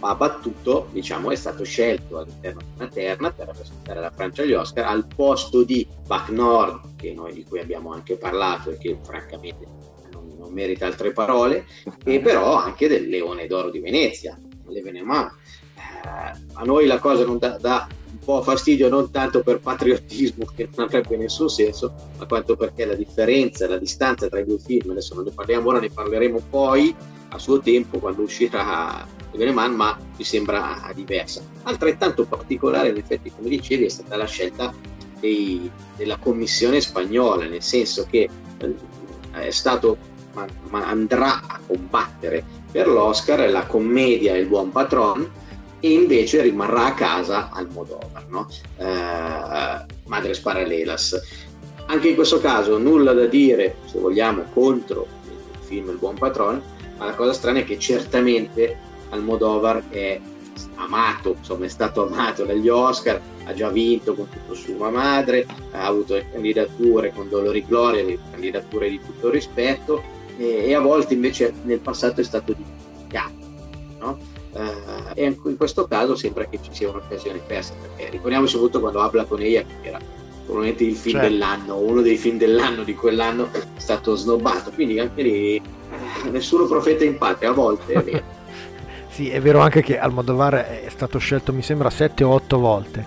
[0.00, 4.52] ha battuto, diciamo, è stato scelto all'interno di una terna per rappresentare la Francia agli
[4.52, 8.98] Oscar al posto di Bac Nord, che noi, di cui abbiamo anche parlato e che
[9.02, 9.66] francamente
[10.12, 11.66] non, non merita altre parole,
[12.04, 15.32] e però anche del Leone d'Oro di Venezia, l'Evenement.
[15.76, 20.46] Eh, a noi la cosa non dà, dà un po' fastidio non tanto per patriottismo
[20.54, 24.58] che non avrebbe nessun senso, ma quanto perché la differenza, la distanza tra i due
[24.58, 26.94] film, adesso non ne parliamo ora, ne parleremo poi
[27.28, 29.06] a suo tempo quando uscirà
[29.38, 31.42] Veneman, ma mi sembra diversa.
[31.62, 34.72] Altrettanto particolare, in effetti, come dicevi, è stata la scelta
[35.20, 38.74] dei, della commissione spagnola, nel senso che eh,
[39.32, 39.96] è stato,
[40.34, 45.30] ma, ma andrà a combattere per l'Oscar la commedia Il buon patron
[45.80, 48.48] e invece rimarrà a casa al Modovar, no?
[48.78, 51.20] eh, Madres Paralelas.
[51.86, 56.60] Anche in questo caso nulla da dire, se vogliamo, contro il film Il buon patron,
[56.96, 58.78] ma la cosa strana è che certamente
[59.14, 60.20] Almodovar è
[60.76, 65.86] amato, insomma è stato amato dagli Oscar, ha già vinto con tutto sua madre, ha
[65.86, 70.02] avuto candidature con dolore e gloria, candidature di tutto rispetto
[70.36, 73.32] e, e, a volte invece nel passato è stato dimenticato.
[74.00, 74.18] No?
[74.52, 79.00] Uh, e in questo caso sembra che ci sia un'occasione persa, perché ricordiamoci molto quando
[79.00, 79.98] Abla Coneia, che era
[80.44, 81.28] probabilmente il film certo.
[81.28, 86.66] dell'anno, uno dei film dell'anno di quell'anno, è stato snobbato, quindi anche lì eh, nessuno
[86.66, 88.42] profeta in patria, a volte è vero.
[89.14, 93.06] Sì, è vero anche che Almodovar è stato scelto, mi sembra, 7 o 8 volte.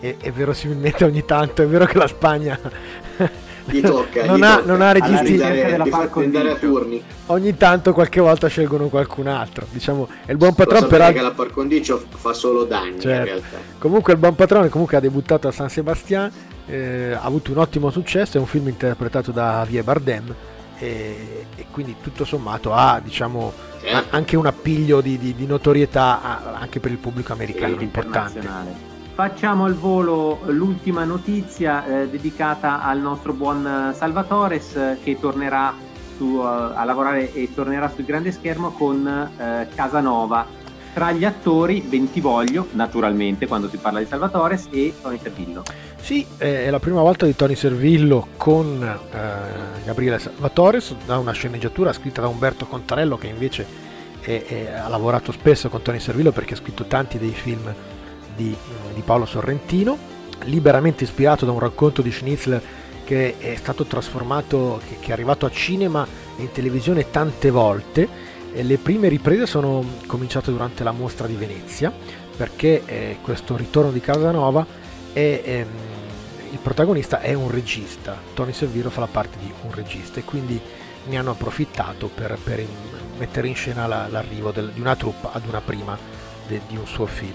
[0.00, 2.58] E, e verosimilmente ogni tanto è vero che la Spagna
[3.66, 4.66] gli tocca, non, gli ha, tocca.
[4.66, 7.00] non ha registrato andare a turni.
[7.26, 9.64] Ogni tanto, qualche volta scelgono qualcun altro.
[9.70, 13.08] Diciamo, è il buon patrono per che la par condicio fa solo danni certo.
[13.08, 13.56] in realtà.
[13.78, 16.32] Comunque il buon patrono comunque ha debuttato a San Sebastian,
[16.66, 20.34] eh, ha avuto un ottimo successo, è un film interpretato da Javier Bardem
[20.78, 24.16] e, e quindi tutto sommato ha diciamo certo.
[24.16, 28.92] anche un appiglio di, di, di, notorietà anche per il pubblico americano importante.
[29.14, 35.72] Facciamo al volo l'ultima notizia eh, dedicata al nostro buon Salvatores eh, che tornerà
[36.16, 40.62] su, uh, a lavorare e tornerà sul grande schermo con uh, Casanova.
[40.94, 45.64] Tra gli attori Bentivoglio, naturalmente quando si parla di Salvatores, e Tony Servillo.
[45.96, 51.92] Sì, è la prima volta di Tony Servillo con eh, Gabriele Salvatores, da una sceneggiatura
[51.92, 53.66] scritta da Umberto Contarello che invece
[54.20, 57.74] è, è, ha lavorato spesso con Tony Servillo perché ha scritto tanti dei film
[58.36, 58.54] di,
[58.94, 59.98] di Paolo Sorrentino,
[60.44, 62.62] liberamente ispirato da un racconto di Schnitzler
[63.04, 68.32] che è stato trasformato, che, che è arrivato a cinema e in televisione tante volte.
[68.62, 71.92] Le prime riprese sono cominciate durante la mostra di Venezia
[72.36, 74.64] perché eh, questo ritorno di Casanova
[75.12, 75.68] è, ehm,
[76.52, 80.60] il protagonista è un regista, Tony Serviro fa la parte di un regista e quindi
[81.06, 82.68] ne hanno approfittato per, per in,
[83.18, 85.98] mettere in scena la, l'arrivo del, di una troupe ad una prima
[86.46, 87.34] de, di un suo film.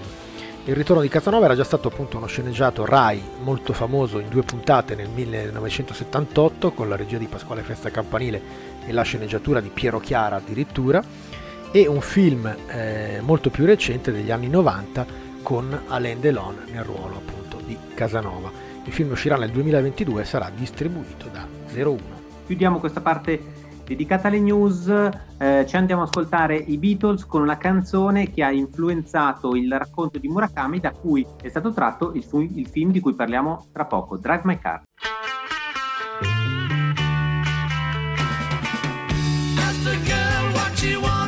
[0.65, 4.43] Il ritorno di Casanova era già stato appunto uno sceneggiato Rai molto famoso in due
[4.43, 8.41] puntate nel 1978 con la regia di Pasquale Festa Campanile
[8.89, 11.03] e la sceneggiatura di Piero Chiara addirittura
[11.71, 15.05] e un film eh, molto più recente degli anni 90
[15.43, 18.51] con Alain Delon nel ruolo appunto di Casanova.
[18.83, 21.97] Il film uscirà nel 2022 e sarà distribuito da 01.
[22.47, 24.87] Chiudiamo questa parte dedicata alle news,
[25.37, 30.17] eh, ci andiamo ad ascoltare i Beatles con una canzone che ha influenzato il racconto
[30.17, 33.85] di Murakami da cui è stato tratto il, fu- il film di cui parliamo tra
[33.85, 34.81] poco, Drive My Car.
[40.79, 41.18] she you want.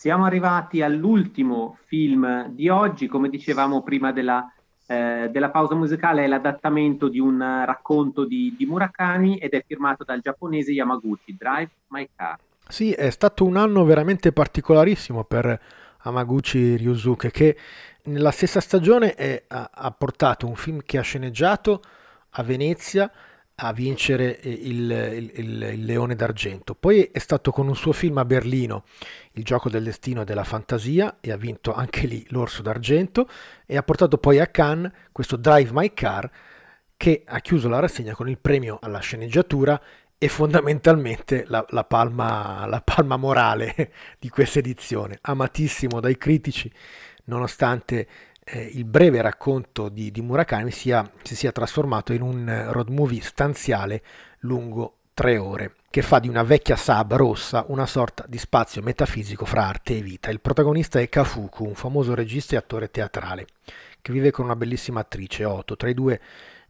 [0.00, 4.50] Siamo arrivati all'ultimo film di oggi, come dicevamo prima della,
[4.86, 10.02] eh, della pausa musicale, è l'adattamento di un racconto di, di, Murakami ed è firmato
[10.02, 12.38] dal giapponese Yamaguchi, Drive My Car.
[12.66, 15.60] Sì, è stato un anno veramente particolarissimo per
[15.98, 17.58] Amaguchi Ryusuke che
[18.04, 21.82] nella stessa stagione è, ha, ha portato un film che ha sceneggiato
[22.30, 23.12] a Venezia
[23.62, 26.74] a vincere il, il, il, il, Leone d'Argento.
[26.74, 28.84] Poi è stato con un suo film a Berlino,
[29.32, 33.28] Il gioco del destino e della fantasia, e ha vinto anche lì l'Orso d'Argento,
[33.66, 36.30] e ha portato poi a Cannes questo Drive My Car,
[36.96, 39.80] che ha chiuso la rassegna con il premio alla sceneggiatura
[40.16, 45.18] e fondamentalmente la, la, palma, la palma morale di questa edizione.
[45.20, 46.70] Amatissimo dai critici,
[47.24, 48.06] nonostante
[48.44, 53.20] eh, il breve racconto di, di Murakami sia, si sia trasformato in un road movie
[53.20, 54.02] stanziale
[54.40, 59.44] lungo tre ore, che fa di una vecchia Saab rossa una sorta di spazio metafisico
[59.44, 60.30] fra arte e vita.
[60.30, 63.46] Il protagonista è Kafuku, un famoso regista e attore teatrale,
[64.00, 66.20] che vive con una bellissima attrice, Otto, tra i due,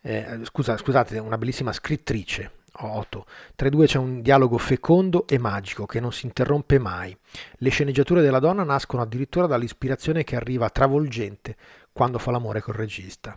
[0.00, 3.26] eh, scusa, scusate, una bellissima scrittrice, 8.
[3.54, 7.16] Tra i due c'è un dialogo fecondo e magico che non si interrompe mai.
[7.56, 11.56] Le sceneggiature della donna nascono addirittura dall'ispirazione che arriva travolgente
[11.92, 13.36] quando fa l'amore col regista.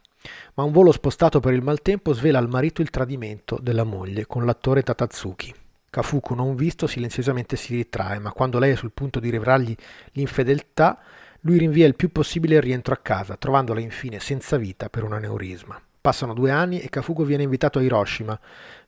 [0.55, 4.45] Ma un volo spostato per il maltempo svela al marito il tradimento della moglie con
[4.45, 5.53] l'attore Tatatsuki.
[5.89, 9.75] Kafuku, non visto, silenziosamente si ritrae, ma quando lei è sul punto di rivelargli
[10.13, 10.99] l'infedeltà,
[11.41, 15.13] lui rinvia il più possibile il rientro a casa, trovandola infine senza vita per un
[15.13, 15.79] aneurisma.
[16.03, 18.37] Passano due anni e Kafuku viene invitato a Hiroshima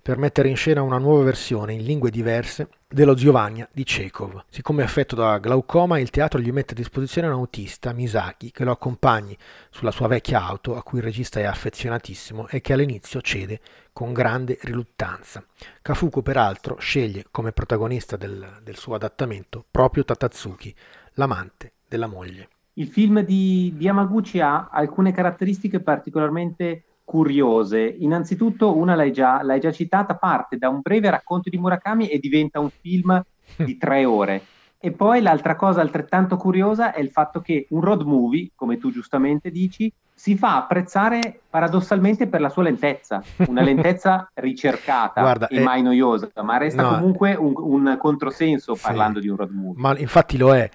[0.01, 4.43] per mettere in scena una nuova versione in lingue diverse dello Giovanni di Chekhov.
[4.49, 8.65] Siccome è affetto da glaucoma, il teatro gli mette a disposizione un autista, Misaki, che
[8.65, 9.37] lo accompagni
[9.69, 13.61] sulla sua vecchia auto, a cui il regista è affezionatissimo e che all'inizio cede
[13.93, 15.41] con grande riluttanza.
[15.81, 20.75] Kafuku, peraltro, sceglie come protagonista del, del suo adattamento proprio Tatatsuki,
[21.13, 22.49] l'amante della moglie.
[22.73, 27.95] Il film di, di Yamaguchi ha alcune caratteristiche particolarmente curiose.
[27.99, 32.19] Innanzitutto, una l'hai già, l'hai già citata, parte da un breve racconto di Murakami e
[32.19, 33.23] diventa un film
[33.55, 34.41] di tre ore.
[34.77, 38.91] E poi l'altra cosa altrettanto curiosa è il fatto che un road movie, come tu
[38.91, 45.57] giustamente dici, si fa apprezzare paradossalmente per la sua lentezza, una lentezza ricercata Guarda, e
[45.57, 45.63] è...
[45.63, 49.81] mai noiosa, ma resta no, comunque un, un controsenso parlando di un road movie.
[49.81, 50.69] Ma infatti lo è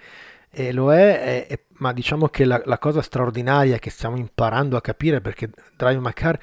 [0.51, 4.77] e lo è, è, è ma diciamo che la, la, cosa straordinaria che stiamo imparando
[4.77, 6.39] a capire perché Drive My Car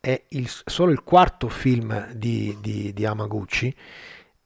[0.00, 3.74] è il, solo il quarto film di, di, di Amaguchi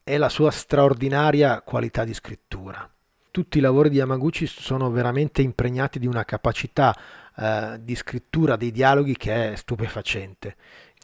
[0.04, 2.88] è la sua straordinaria qualità di scrittura.
[3.32, 6.96] Tutti i lavori di Yamaguchi sono veramente impregnati di una capacità
[7.36, 10.54] eh, di scrittura dei dialoghi che è stupefacente.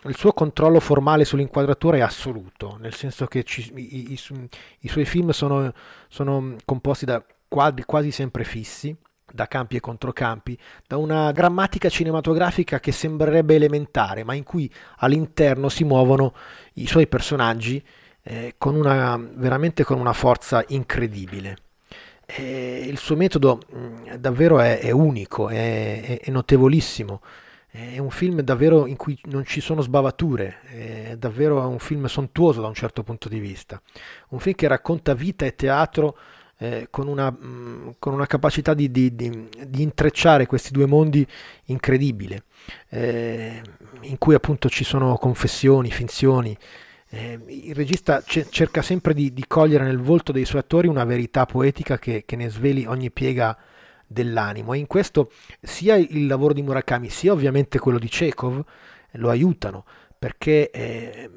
[0.05, 4.21] Il suo controllo formale sull'inquadratura è assoluto, nel senso che ci, i, i,
[4.81, 5.73] i, suoi film sono,
[6.09, 8.97] sono composti da quadri quasi sempre fissi,
[9.31, 15.69] da campi e controcampi, da una grammatica cinematografica che sembrerebbe elementare, ma in cui all'interno
[15.69, 16.33] si muovono
[16.75, 17.85] i suoi personaggi
[18.23, 21.57] eh, con una, veramente con una forza incredibile.
[22.25, 27.21] E il suo metodo mh, mm, davvero è, è unico, è, è, è, notevolissimo.
[27.69, 32.63] È un film davvero in cui non ci sono sbavature, è davvero un film sontuoso
[32.63, 33.81] da un certo punto di vista.
[34.29, 36.17] Un film che racconta vita e teatro
[36.63, 41.27] eh, con, una, mm, con, una, capacità di, di, di, di, intrecciare questi due mondi
[41.65, 42.45] incredibile,
[42.89, 43.61] eh,
[44.03, 46.57] in cui appunto ci sono confessioni, finzioni,
[47.09, 51.05] eh, il regista c- cerca sempre di, di, cogliere nel volto dei suoi attori una
[51.05, 53.59] verità poetica che, che ne sveli ogni piega
[54.07, 54.73] dell'animo.
[54.73, 58.63] E in questo sia il lavoro di Murakami sia ovviamente quello di Chekhov
[59.17, 59.85] lo aiutano
[60.17, 61.29] perché eh,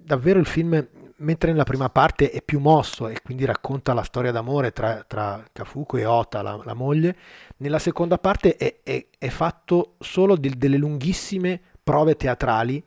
[0.00, 0.86] davvero il film
[1.24, 5.44] mentre nella prima parte è più mosso e quindi racconta la storia d'amore tra, tra
[5.50, 7.16] Kafuko e Ota, la, la, moglie,
[7.56, 12.82] nella seconda parte è, è, è fatto solo di, delle lunghissime prove teatrali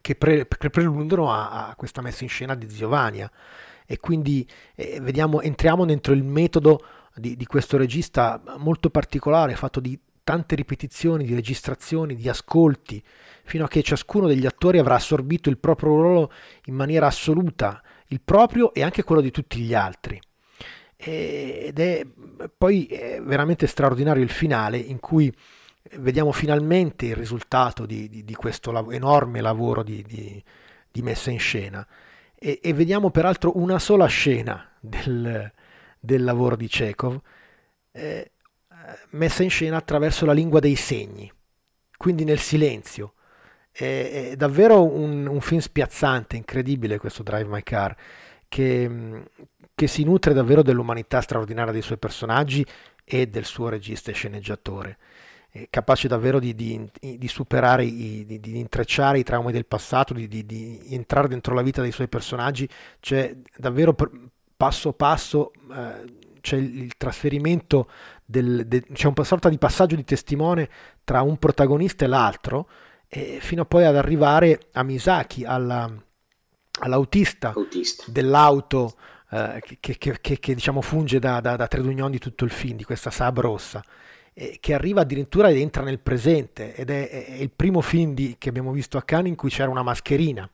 [0.00, 3.30] che, pre, che preludono a, a, questa messa in scena di Ziovania.
[3.86, 6.84] E quindi eh, vediamo, entriamo dentro il metodo
[7.14, 13.00] di, di questo regista molto particolare, fatto di tante ripetizioni, di registrazioni, di ascolti,
[13.44, 16.32] fino a che ciascuno degli attori avrà assorbito il proprio ruolo
[16.64, 20.20] in maniera assoluta, il proprio e anche quello di tutti gli altri.
[20.96, 22.04] Ed è
[22.58, 25.32] poi è veramente straordinario il finale in cui
[25.98, 31.38] vediamo finalmente il risultato di, di, di questo lav- enorme lavoro di, di, messa in
[31.38, 31.86] scena
[32.34, 35.52] e, e, vediamo peraltro una sola scena del,
[36.00, 37.20] del lavoro di Chekhov
[37.92, 38.32] eh,
[39.10, 41.30] messa in scena attraverso la lingua dei segni,
[41.96, 43.14] quindi nel silenzio.
[43.70, 47.94] È, è davvero un, un, film spiazzante, incredibile questo Drive My Car,
[48.48, 49.22] che,
[49.74, 52.64] che si nutre davvero dell'umanità straordinaria dei suoi personaggi
[53.04, 54.98] e del suo regista e sceneggiatore
[55.70, 60.82] capace davvero di, di, di superare, i, di, di, intrecciare i traumi del passato, di,
[60.90, 62.68] entrare dentro la vita dei suoi personaggi,
[63.00, 63.96] c'è davvero
[64.56, 67.90] passo passo eh, c'è il, il trasferimento,
[68.26, 70.68] del, de, c'è una sorta di passaggio di testimone
[71.04, 72.68] tra un protagonista e l'altro,
[73.08, 75.90] e fino poi ad arrivare a Misaki, alla,
[76.80, 78.04] all'autista Autista.
[78.08, 78.94] dell'auto
[79.30, 82.76] eh, che, che, che, che, diciamo funge da, da, da Tredugnon di tutto il film,
[82.76, 83.82] di questa Saab rossa
[84.60, 88.50] che arriva addirittura ed entra nel presente ed è, è il primo film di, che
[88.50, 90.48] abbiamo visto a Cannes in cui c'era una mascherina,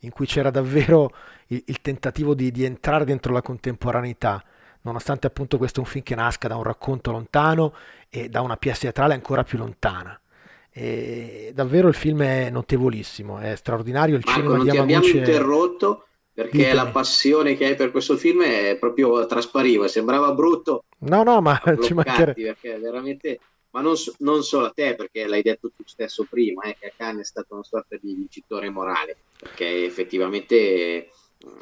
[0.00, 1.14] in cui c'era davvero
[1.46, 4.44] il, il tentativo di, di, entrare dentro la contemporaneità,
[4.82, 7.74] nonostante appunto questo è un film che nasca da un racconto lontano
[8.08, 10.18] e da una pièce teatrale ancora più lontana.
[10.70, 14.16] E davvero il film è notevolissimo, è straordinario.
[14.16, 16.74] Il Marco, cinema non di ti abbiamo interrotto perché Ditemi.
[16.74, 20.84] la passione che hai per questo film è proprio traspariva, sembrava brutto.
[21.00, 22.42] No, no, ma ci mancherebbe.
[22.42, 23.38] perché veramente,
[23.70, 26.94] ma non, so- non solo a te, perché l'hai detto tu stesso prima, eh, che
[26.96, 31.10] Cannes è stato una sorta di vincitore morale, perché effettivamente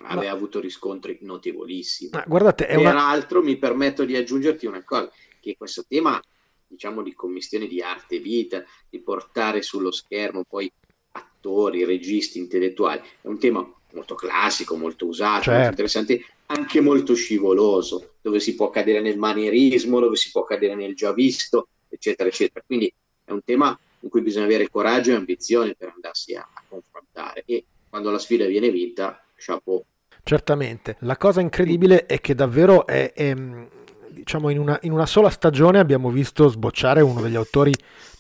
[0.03, 2.11] aveva avuto riscontri notevolissimi.
[2.12, 2.91] Ma guardate, è una...
[2.91, 5.11] Peraltro mi permetto di aggiungerti una cosa,
[5.41, 6.20] che questo tema,
[6.66, 10.70] diciamo, di commissione di arte e vita, di portare sullo schermo poi
[11.12, 15.51] attori, registi, intellettuali, è un tema molto classico, molto usato, Certo.
[15.53, 20.74] molto interessante, anche molto scivoloso, dove si può cadere nel manierismo, dove si può cadere
[20.74, 22.62] nel già visto, eccetera, eccetera.
[22.66, 22.93] Quindi
[23.24, 27.43] è un tema in cui bisogna avere coraggio e ambizione per andarsi a, a confrontare
[27.47, 29.84] e quando la sfida viene vinta, chapeau.
[30.22, 30.97] Certamente.
[31.01, 33.34] La cosa incredibile è che davvero è, è,
[34.09, 37.72] diciamo, in una, in una sola stagione abbiamo visto sbocciare uno degli autori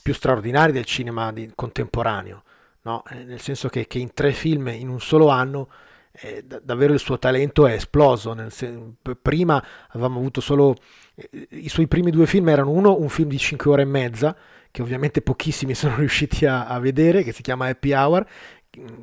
[0.02, 2.42] più straordinari del cinema di- contemporaneo,
[2.82, 3.02] no?
[3.10, 5.68] Eh, nel senso che, che in tre film in un solo anno
[6.12, 8.34] eh, da- davvero il suo talento è esploso.
[8.48, 10.74] sen- prima avevamo avuto solo
[11.14, 14.36] eh, i suoi primi due film erano uno un film di 5 ore e mezza
[14.70, 18.59] che ovviamente pochissimi sono riusciti a, a vedere, che si chiama Happy Hour, mm,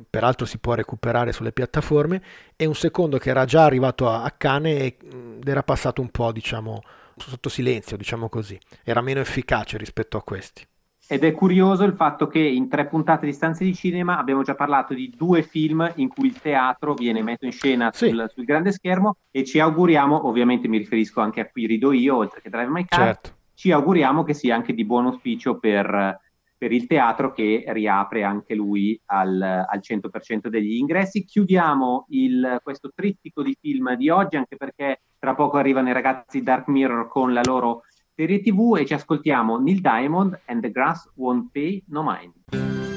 [0.08, 2.22] peraltro si può recuperare sulle piattaforme,
[2.56, 6.32] e un secondo che era già arrivato a, e, mm, ed era passato un po',
[6.32, 6.82] diciamo,
[7.16, 8.58] sotto silenzio, diciamo così.
[8.84, 10.66] Era meno efficace rispetto a questi.
[11.10, 14.54] Ed è curioso il fatto che in tre puntate di stanze di cinema abbiamo già
[14.54, 18.08] parlato di due film in cui il teatro viene messo in scena Sì.
[18.08, 22.16] sul, sul grande schermo e ci auguriamo, ovviamente mi riferisco anche a Qui rido io,
[22.16, 23.36] oltre che Drive My Car, Certo.
[23.54, 26.20] ci auguriamo che sia anche di buon auspicio per,
[26.58, 31.24] per il teatro che riapre anche lui al, al 100% degli ingressi.
[31.24, 36.42] Chiudiamo il- questo trittico di film di oggi, anche perché tra poco arrivano i ragazzi
[36.42, 37.82] Dark Mirror con la loro
[38.12, 42.87] serie TV e ci ascoltiamo Neil Diamond and the Grass Won't Pay No Mind.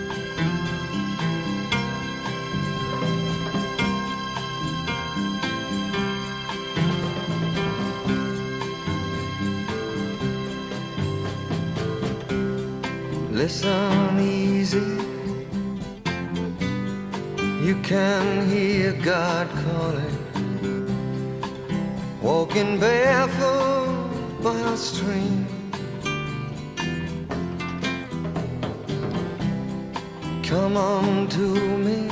[13.44, 15.02] Listen easy.
[17.66, 20.18] You can hear God calling.
[22.22, 25.48] Walking barefoot by a stream.
[30.44, 31.48] Come on to
[31.88, 32.12] me.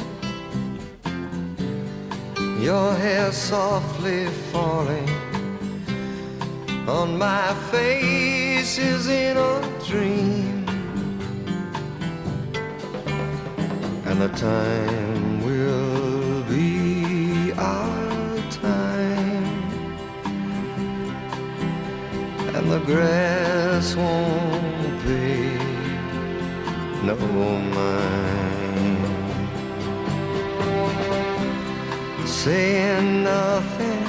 [2.60, 5.10] Your hair softly falling
[6.88, 10.59] on my face is in a dream.
[14.22, 19.46] and the time will be our time,
[22.56, 25.58] and the grass won't be
[27.08, 27.16] no
[27.76, 29.06] mine.
[32.26, 34.06] Saying nothing,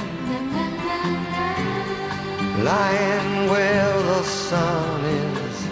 [2.63, 5.67] lying where the sun is,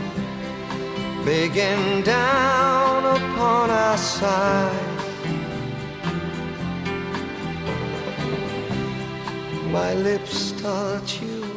[1.26, 2.78] begging down.
[3.40, 4.98] Upon our side.
[9.72, 11.48] My lips touch you.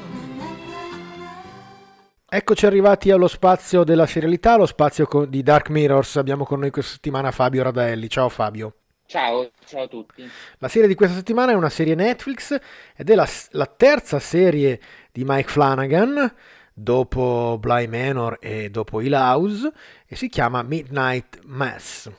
[2.29, 6.17] Eccoci arrivati allo spazio della serialità, lo spazio di Dark Mirrors.
[6.17, 8.09] Abbiamo con noi questa settimana Fabio Radaelli.
[8.09, 8.75] Ciao Fabio.
[9.07, 10.27] Ciao, ciao a tutti.
[10.59, 12.57] La serie di questa settimana è una serie Netflix
[12.97, 14.81] ed è la, la terza serie
[15.11, 16.33] di Mike Flanagan
[16.73, 19.71] dopo Bly Manor e dopo Hill House
[20.07, 22.11] e si chiama Midnight Mass.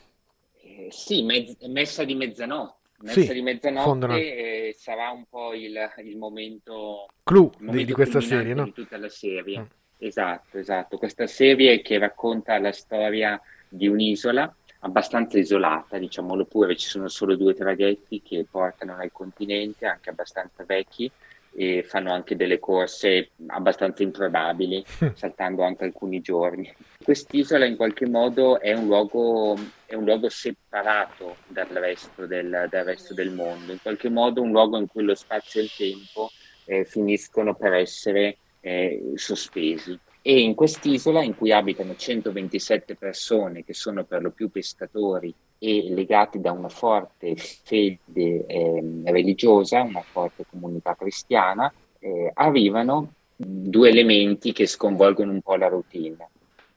[0.60, 2.82] Eh, sì, mezz- messa di mezzanotte.
[2.98, 7.64] Messa Sì, di mezzanotte fondano- eh, sarà un po' il, il momento, Clou il di,
[7.64, 8.64] momento di questa culminante serie, no?
[8.64, 9.60] di tutta la serie.
[9.60, 9.64] Mm.
[9.98, 10.98] Esatto, esatto.
[10.98, 17.36] Questa serie che racconta la storia di un'isola abbastanza isolata, diciamolo pure, ci sono solo
[17.36, 21.10] due traghetti che portano al continente, anche abbastanza vecchi,
[21.56, 24.84] e fanno anche delle corse abbastanza improbabili,
[25.14, 26.72] saltando anche alcuni giorni.
[27.02, 32.84] Quest'isola in qualche modo è un luogo, è un luogo separato dal resto del, dal
[32.84, 36.30] resto del mondo, in qualche modo un luogo in cui lo spazio e il tempo
[36.66, 39.98] eh, finiscono per essere eh, sospesi.
[40.26, 45.34] E in quest'isola in cui abitano 127 persone che sono per lo più pescatori
[45.66, 53.88] e legati da una forte fede ehm, religiosa, una forte comunità cristiana, eh, arrivano due
[53.88, 56.28] elementi che sconvolgono un po' la routine.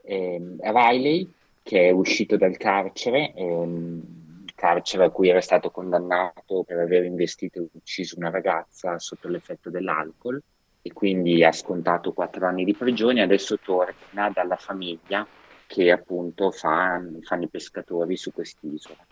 [0.04, 1.30] Ehm, Riley,
[1.62, 7.60] che è uscito dal carcere, ehm, carcere a cui era stato condannato per aver investito
[7.60, 10.42] e ucciso una ragazza sotto l'effetto dell'alcol,
[10.82, 15.28] e quindi ha scontato quattro anni di prigione, adesso torna dalla famiglia
[15.68, 19.05] che appunto fa, fanno i pescatori su quest'isola.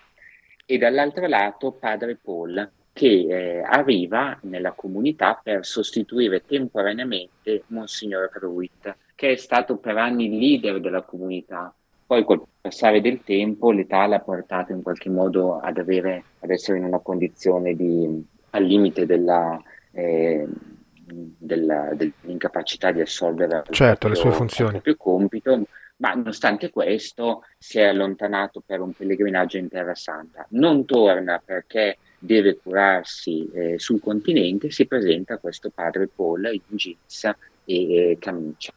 [0.65, 8.95] E dall'altro lato padre Paul che eh, arriva nella comunità per sostituire temporaneamente Monsignor Pruitt,
[9.15, 11.73] che è stato per anni il leader della comunità.
[12.07, 16.77] Poi col passare del tempo l'età l'ha portato in qualche modo ad, avere, ad essere
[16.77, 20.47] in una condizione di, al limite della, eh,
[20.93, 24.75] della- dell'incapacità di assolvere Certo, le proprio- sue funzioni.
[24.75, 25.63] il proprio compito,
[25.97, 30.45] ma nonostante questo si è allontanato per un pellegrinaggio in Terra Santa.
[30.49, 37.23] Non torna perché deve curarsi eh, sul continente, si presenta questo padre Paul in jeans
[37.65, 38.73] e eh, camicia.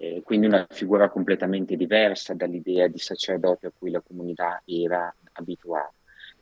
[0.00, 5.92] Eh, quindi una figura completamente diversa dall'idea di sacerdote a cui la comunità era abituata.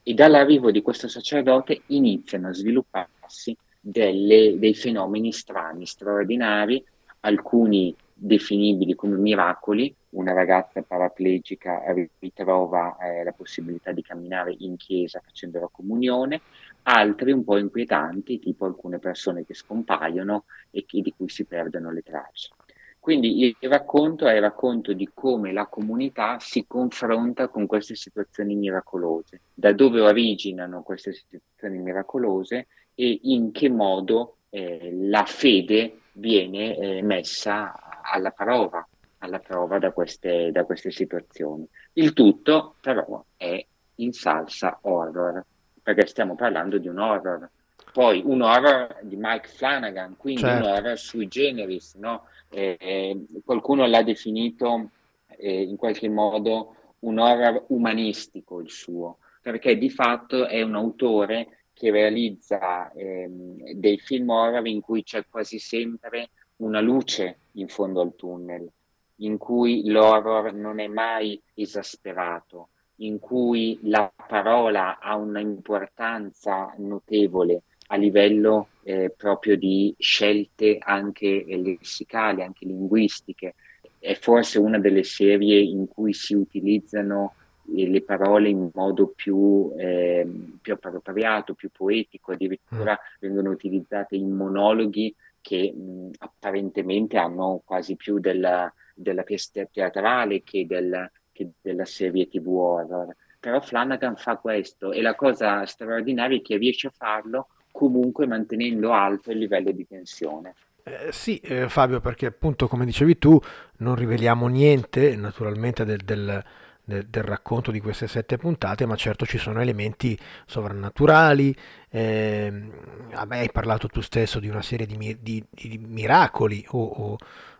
[0.03, 6.85] E dall'arrivo di questo sacerdote iniziano a svilupparsi delle- dei fenomeni strani, straordinari,
[7.21, 9.95] alcuni definibili come miracoli.
[10.17, 11.83] Una ragazza paraplegica
[12.19, 16.41] ritrova eh, la possibilità di camminare in chiesa facendo la comunione,
[16.85, 21.91] altri un po' inquietanti, tipo alcune persone che scompaiono e che- di cui si perdono
[21.93, 22.51] le tracce.
[22.99, 28.55] Quindi il racconto è il racconto di come la comunità si confronta con queste situazioni
[28.57, 36.75] miracolose, da dove originano queste situazioni miracolose e in che modo eh, la fede viene
[36.75, 38.87] eh, messa alla prova,
[39.27, 41.66] alla prova da queste, da queste situazioni.
[41.95, 43.64] Il tutto però è
[43.97, 45.45] in salsa horror,
[45.83, 47.49] perché stiamo parlando di un horror.
[47.93, 50.66] Poi un horror di Mike Flanagan, quindi Certo.
[50.66, 52.27] un horror sui generis, no?
[52.51, 54.91] Eh, eh, qualcuno l'ha definito
[55.29, 61.64] eh, in qualche modo un horror umanistico il suo, perché di fatto è un autore
[61.72, 68.01] che realizza ehm, dei film horror in cui c'è quasi sempre una luce in fondo
[68.01, 68.68] al tunnel,
[69.17, 77.97] in cui l'horror non è mai esasperato, in cui la parola ha un'importanza notevole a
[77.97, 83.55] livello eh, proprio di scelte anche lessicali, anche linguistiche.
[83.99, 87.35] È forse una delle serie in cui si utilizzano
[87.75, 90.27] eh, le parole in modo più, eh,
[90.61, 98.19] più appropriato, più poetico, addirittura vengono utilizzate in monologhi che mh, apparentemente hanno quasi più
[98.19, 103.15] della, della pièce teatrale che, del, che della serie TV horror.
[103.39, 108.93] Però Flanagan fa questo e la cosa straordinaria è che riesce a farlo comunque mantenendo
[108.93, 110.55] alto il livello di tensione.
[110.83, 113.39] Eh, sì, eh, Fabio, perché appunto come dicevi tu
[113.79, 116.45] non riveliamo niente naturalmente del, del-
[116.87, 120.17] del, del, racconto di queste sette puntate, ma certo ci sono elementi
[120.47, 121.55] sovrannaturali.
[121.91, 122.71] Eh,
[123.11, 127.17] hai parlato tu stesso di una serie di, di, di miracoli o, o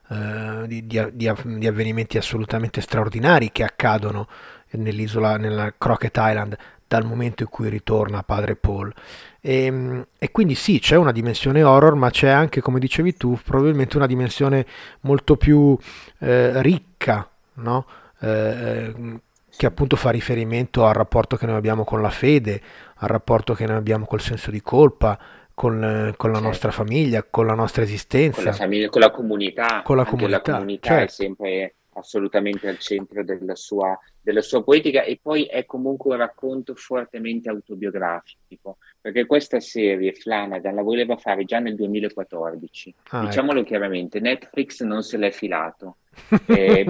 [0.09, 4.29] eh, di, di, avvenimenti assolutamente straordinari che accadono
[4.71, 6.57] nell'isola, nella Crockett Island
[6.89, 8.93] dal momento in cui ritorna padre Paul.
[9.41, 13.39] E, ehm, e, quindi sì, c'è una dimensione horror, ma c'è anche, come dicevi tu,
[13.45, 14.67] probabilmente una dimensione
[15.01, 15.77] molto più
[16.19, 17.87] eh, ricca, no?
[18.21, 19.21] eh,
[19.57, 22.61] che appunto fa riferimento al rapporto che noi abbiamo con la fede,
[22.97, 25.19] al rapporto che noi abbiamo col senso di colpa,
[25.57, 26.49] con, con la certo.
[26.51, 28.43] nostra famiglia, con la nostra esistenza.
[28.43, 29.81] Con la famiglia, con la comunità.
[29.83, 31.05] Con la comunità, la comunità certo.
[31.05, 36.19] è sempre assolutamente al centro della sua, della sua, poetica e poi è comunque un
[36.19, 43.61] racconto fortemente autobiografico, perché questa serie Flanagan la voleva fare già nel 2014, ah, diciamolo
[43.61, 43.69] ecco.
[43.69, 45.97] chiaramente, Netflix non se l'è filato,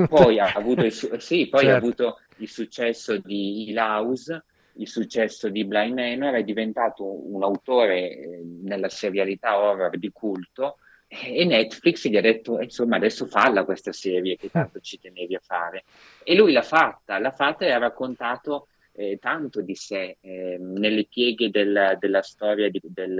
[0.08, 1.68] poi, ha avuto, il, sì, poi certo.
[1.68, 4.44] ha avuto il successo di House,
[4.76, 10.78] il successo di Blind Manor, è diventato un autore eh, nella serialità horror di culto,
[11.08, 15.40] e Netflix gli ha detto insomma adesso falla questa serie che tanto ci tenevi a
[15.40, 15.84] fare.
[16.24, 21.06] E lui l'ha fatta, l'ha fatta e ha raccontato eh, tanto di sé eh, nelle
[21.06, 23.18] pieghe del, della storia di, del,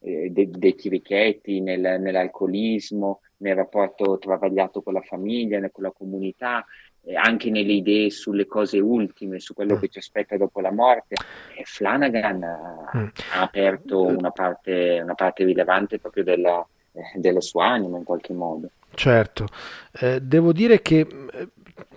[0.00, 6.64] eh, de, dei chirichetti, nel, nell'alcolismo, nel rapporto travagliato con la famiglia, con la comunità,
[7.14, 9.78] anche nelle idee sulle cose ultime, su quello mm.
[9.78, 11.16] che ci aspetta dopo la morte.
[11.56, 13.06] E Flanagan ha, mm.
[13.34, 18.32] ha aperto una parte, una parte rilevante proprio della, eh, della sua anima in qualche
[18.32, 18.70] modo.
[18.94, 19.46] Certo,
[20.00, 21.48] eh, devo dire che eh,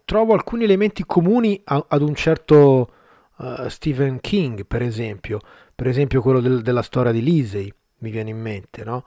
[0.05, 2.93] trovo alcuni elementi comuni a, ad un certo
[3.37, 5.39] uh, Stephen King, per esempio,
[5.73, 9.05] per esempio quello del, della storia di Lisey, mi viene in mente, no?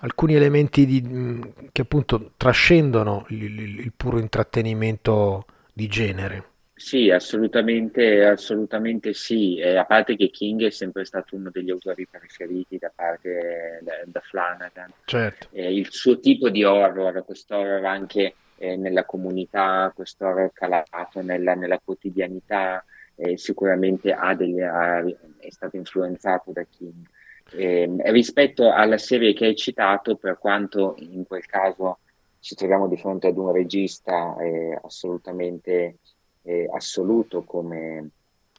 [0.00, 6.44] Alcuni elementi di, che appunto trascendono il, il, puro intrattenimento di genere.
[6.74, 9.58] Sì, assolutamente, assolutamente sì.
[9.58, 13.94] Eh, a parte che King è sempre stato uno degli autori preferiti da parte da,
[14.06, 14.92] da Flanagan.
[15.04, 15.48] Certo.
[15.50, 21.20] Eh, il suo tipo di horror, questo horror anche eh, nella comunità, questo horror calato
[21.20, 22.84] nella, nella quotidianità,
[23.16, 27.06] eh, sicuramente degli, ha, è stato influenzato da King.
[27.52, 31.98] Ehm, rispetto alla serie che hai citato, per quanto in quel caso
[32.40, 35.96] ci troviamo di fronte ad un regista eh, assolutamente
[36.42, 38.10] eh, assoluto come,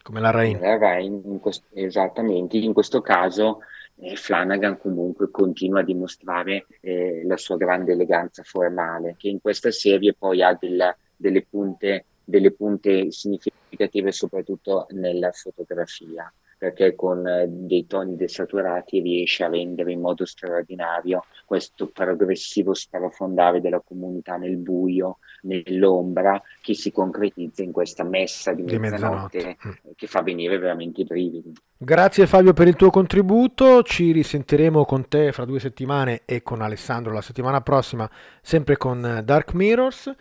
[0.01, 0.59] come la Rain.
[0.59, 3.59] La Rain in quest- esattamente, in questo caso
[3.97, 9.71] eh, Flanagan comunque continua a dimostrare eh, la sua grande eleganza formale, che in questa
[9.71, 17.45] serie poi ha della, delle, punte, delle punte significative soprattutto nella fotografia perché con eh,
[17.47, 24.57] dei toni desaturati riesce a rendere in modo straordinario questo progressivo sprofondare della comunità nel
[24.57, 29.57] buio, nell'ombra, che si concretizza in questa messa di mezzanotte, di mezzanotte.
[29.67, 29.91] Mm.
[29.95, 31.53] che fa venire veramente i brividi.
[31.77, 36.61] Grazie Fabio per il tuo contributo, ci risentiremo con te fra due settimane e con
[36.61, 38.09] Alessandro la settimana prossima,
[38.41, 40.13] sempre con Dark Mirrors.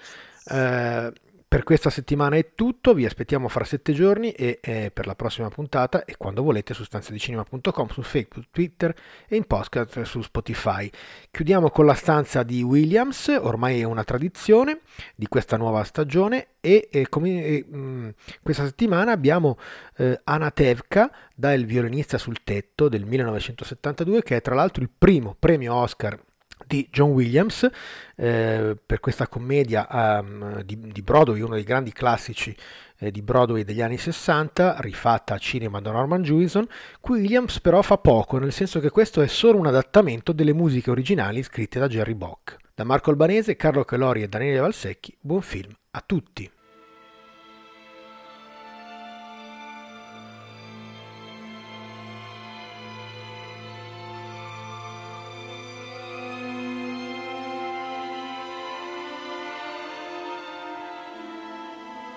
[0.51, 1.13] Eh,
[1.49, 5.49] per questa settimana è tutto, vi aspettiamo fra sette giorni e eh, per la prossima
[5.49, 8.95] puntata e quando volete su stanziadicinema.com, su Facebook, Twitter
[9.27, 10.91] e in podcast su Spotify.
[11.31, 14.81] Chiudiamo con la stanza di Williams, ormai è una tradizione
[15.15, 18.09] di questa nuova stagione e, e come, e, mh, mm,
[18.43, 19.57] questa settimana abbiamo
[19.97, 25.35] eh, Anatevka da Il violinista sul tetto del 1972 che è tra l'altro il primo
[25.39, 26.21] premio Oscar
[26.67, 27.69] di John Williams
[28.17, 32.55] eh, per questa commedia um, di, di, Broadway, uno dei grandi classici
[32.99, 36.67] eh, di Broadway degli anni 60, rifatta a cinema da Norman Jewison.
[37.01, 40.91] Qui Williams però fa poco, nel senso che questo è solo un adattamento delle musiche
[40.91, 42.57] originali scritte da Jerry Bock.
[42.75, 46.58] Da Marco Albanese, Carlo Calori e Daniele Valsecchi, buon film a tutti!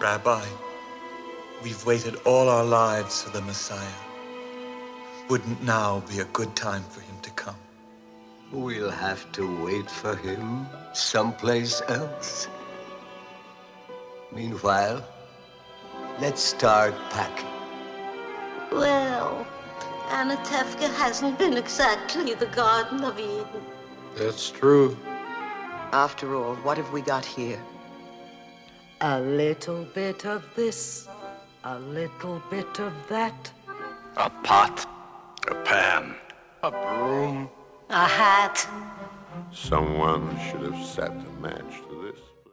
[0.02, 0.44] Rabbi,
[1.62, 4.02] we've waited all our lives for the Messiah.
[5.30, 7.56] Wouldn't now be a good time for him to come?
[8.52, 12.48] We'll have to wait for him someplace else.
[14.32, 15.08] Meanwhile,
[16.20, 17.46] let's start packing.
[18.72, 19.46] Well,
[20.10, 23.46] Anatevka hasn't been exactly the Garden of Eden.
[24.16, 24.98] That's true.
[25.92, 27.62] After all, what have we got here?
[29.04, 31.08] A little bit of this,
[31.64, 33.52] a little bit of that.
[34.16, 34.86] A pot,
[35.48, 36.14] a pan,
[36.62, 37.50] a broom,
[37.90, 38.70] a hat.
[39.52, 41.91] Someone should have set the match to this.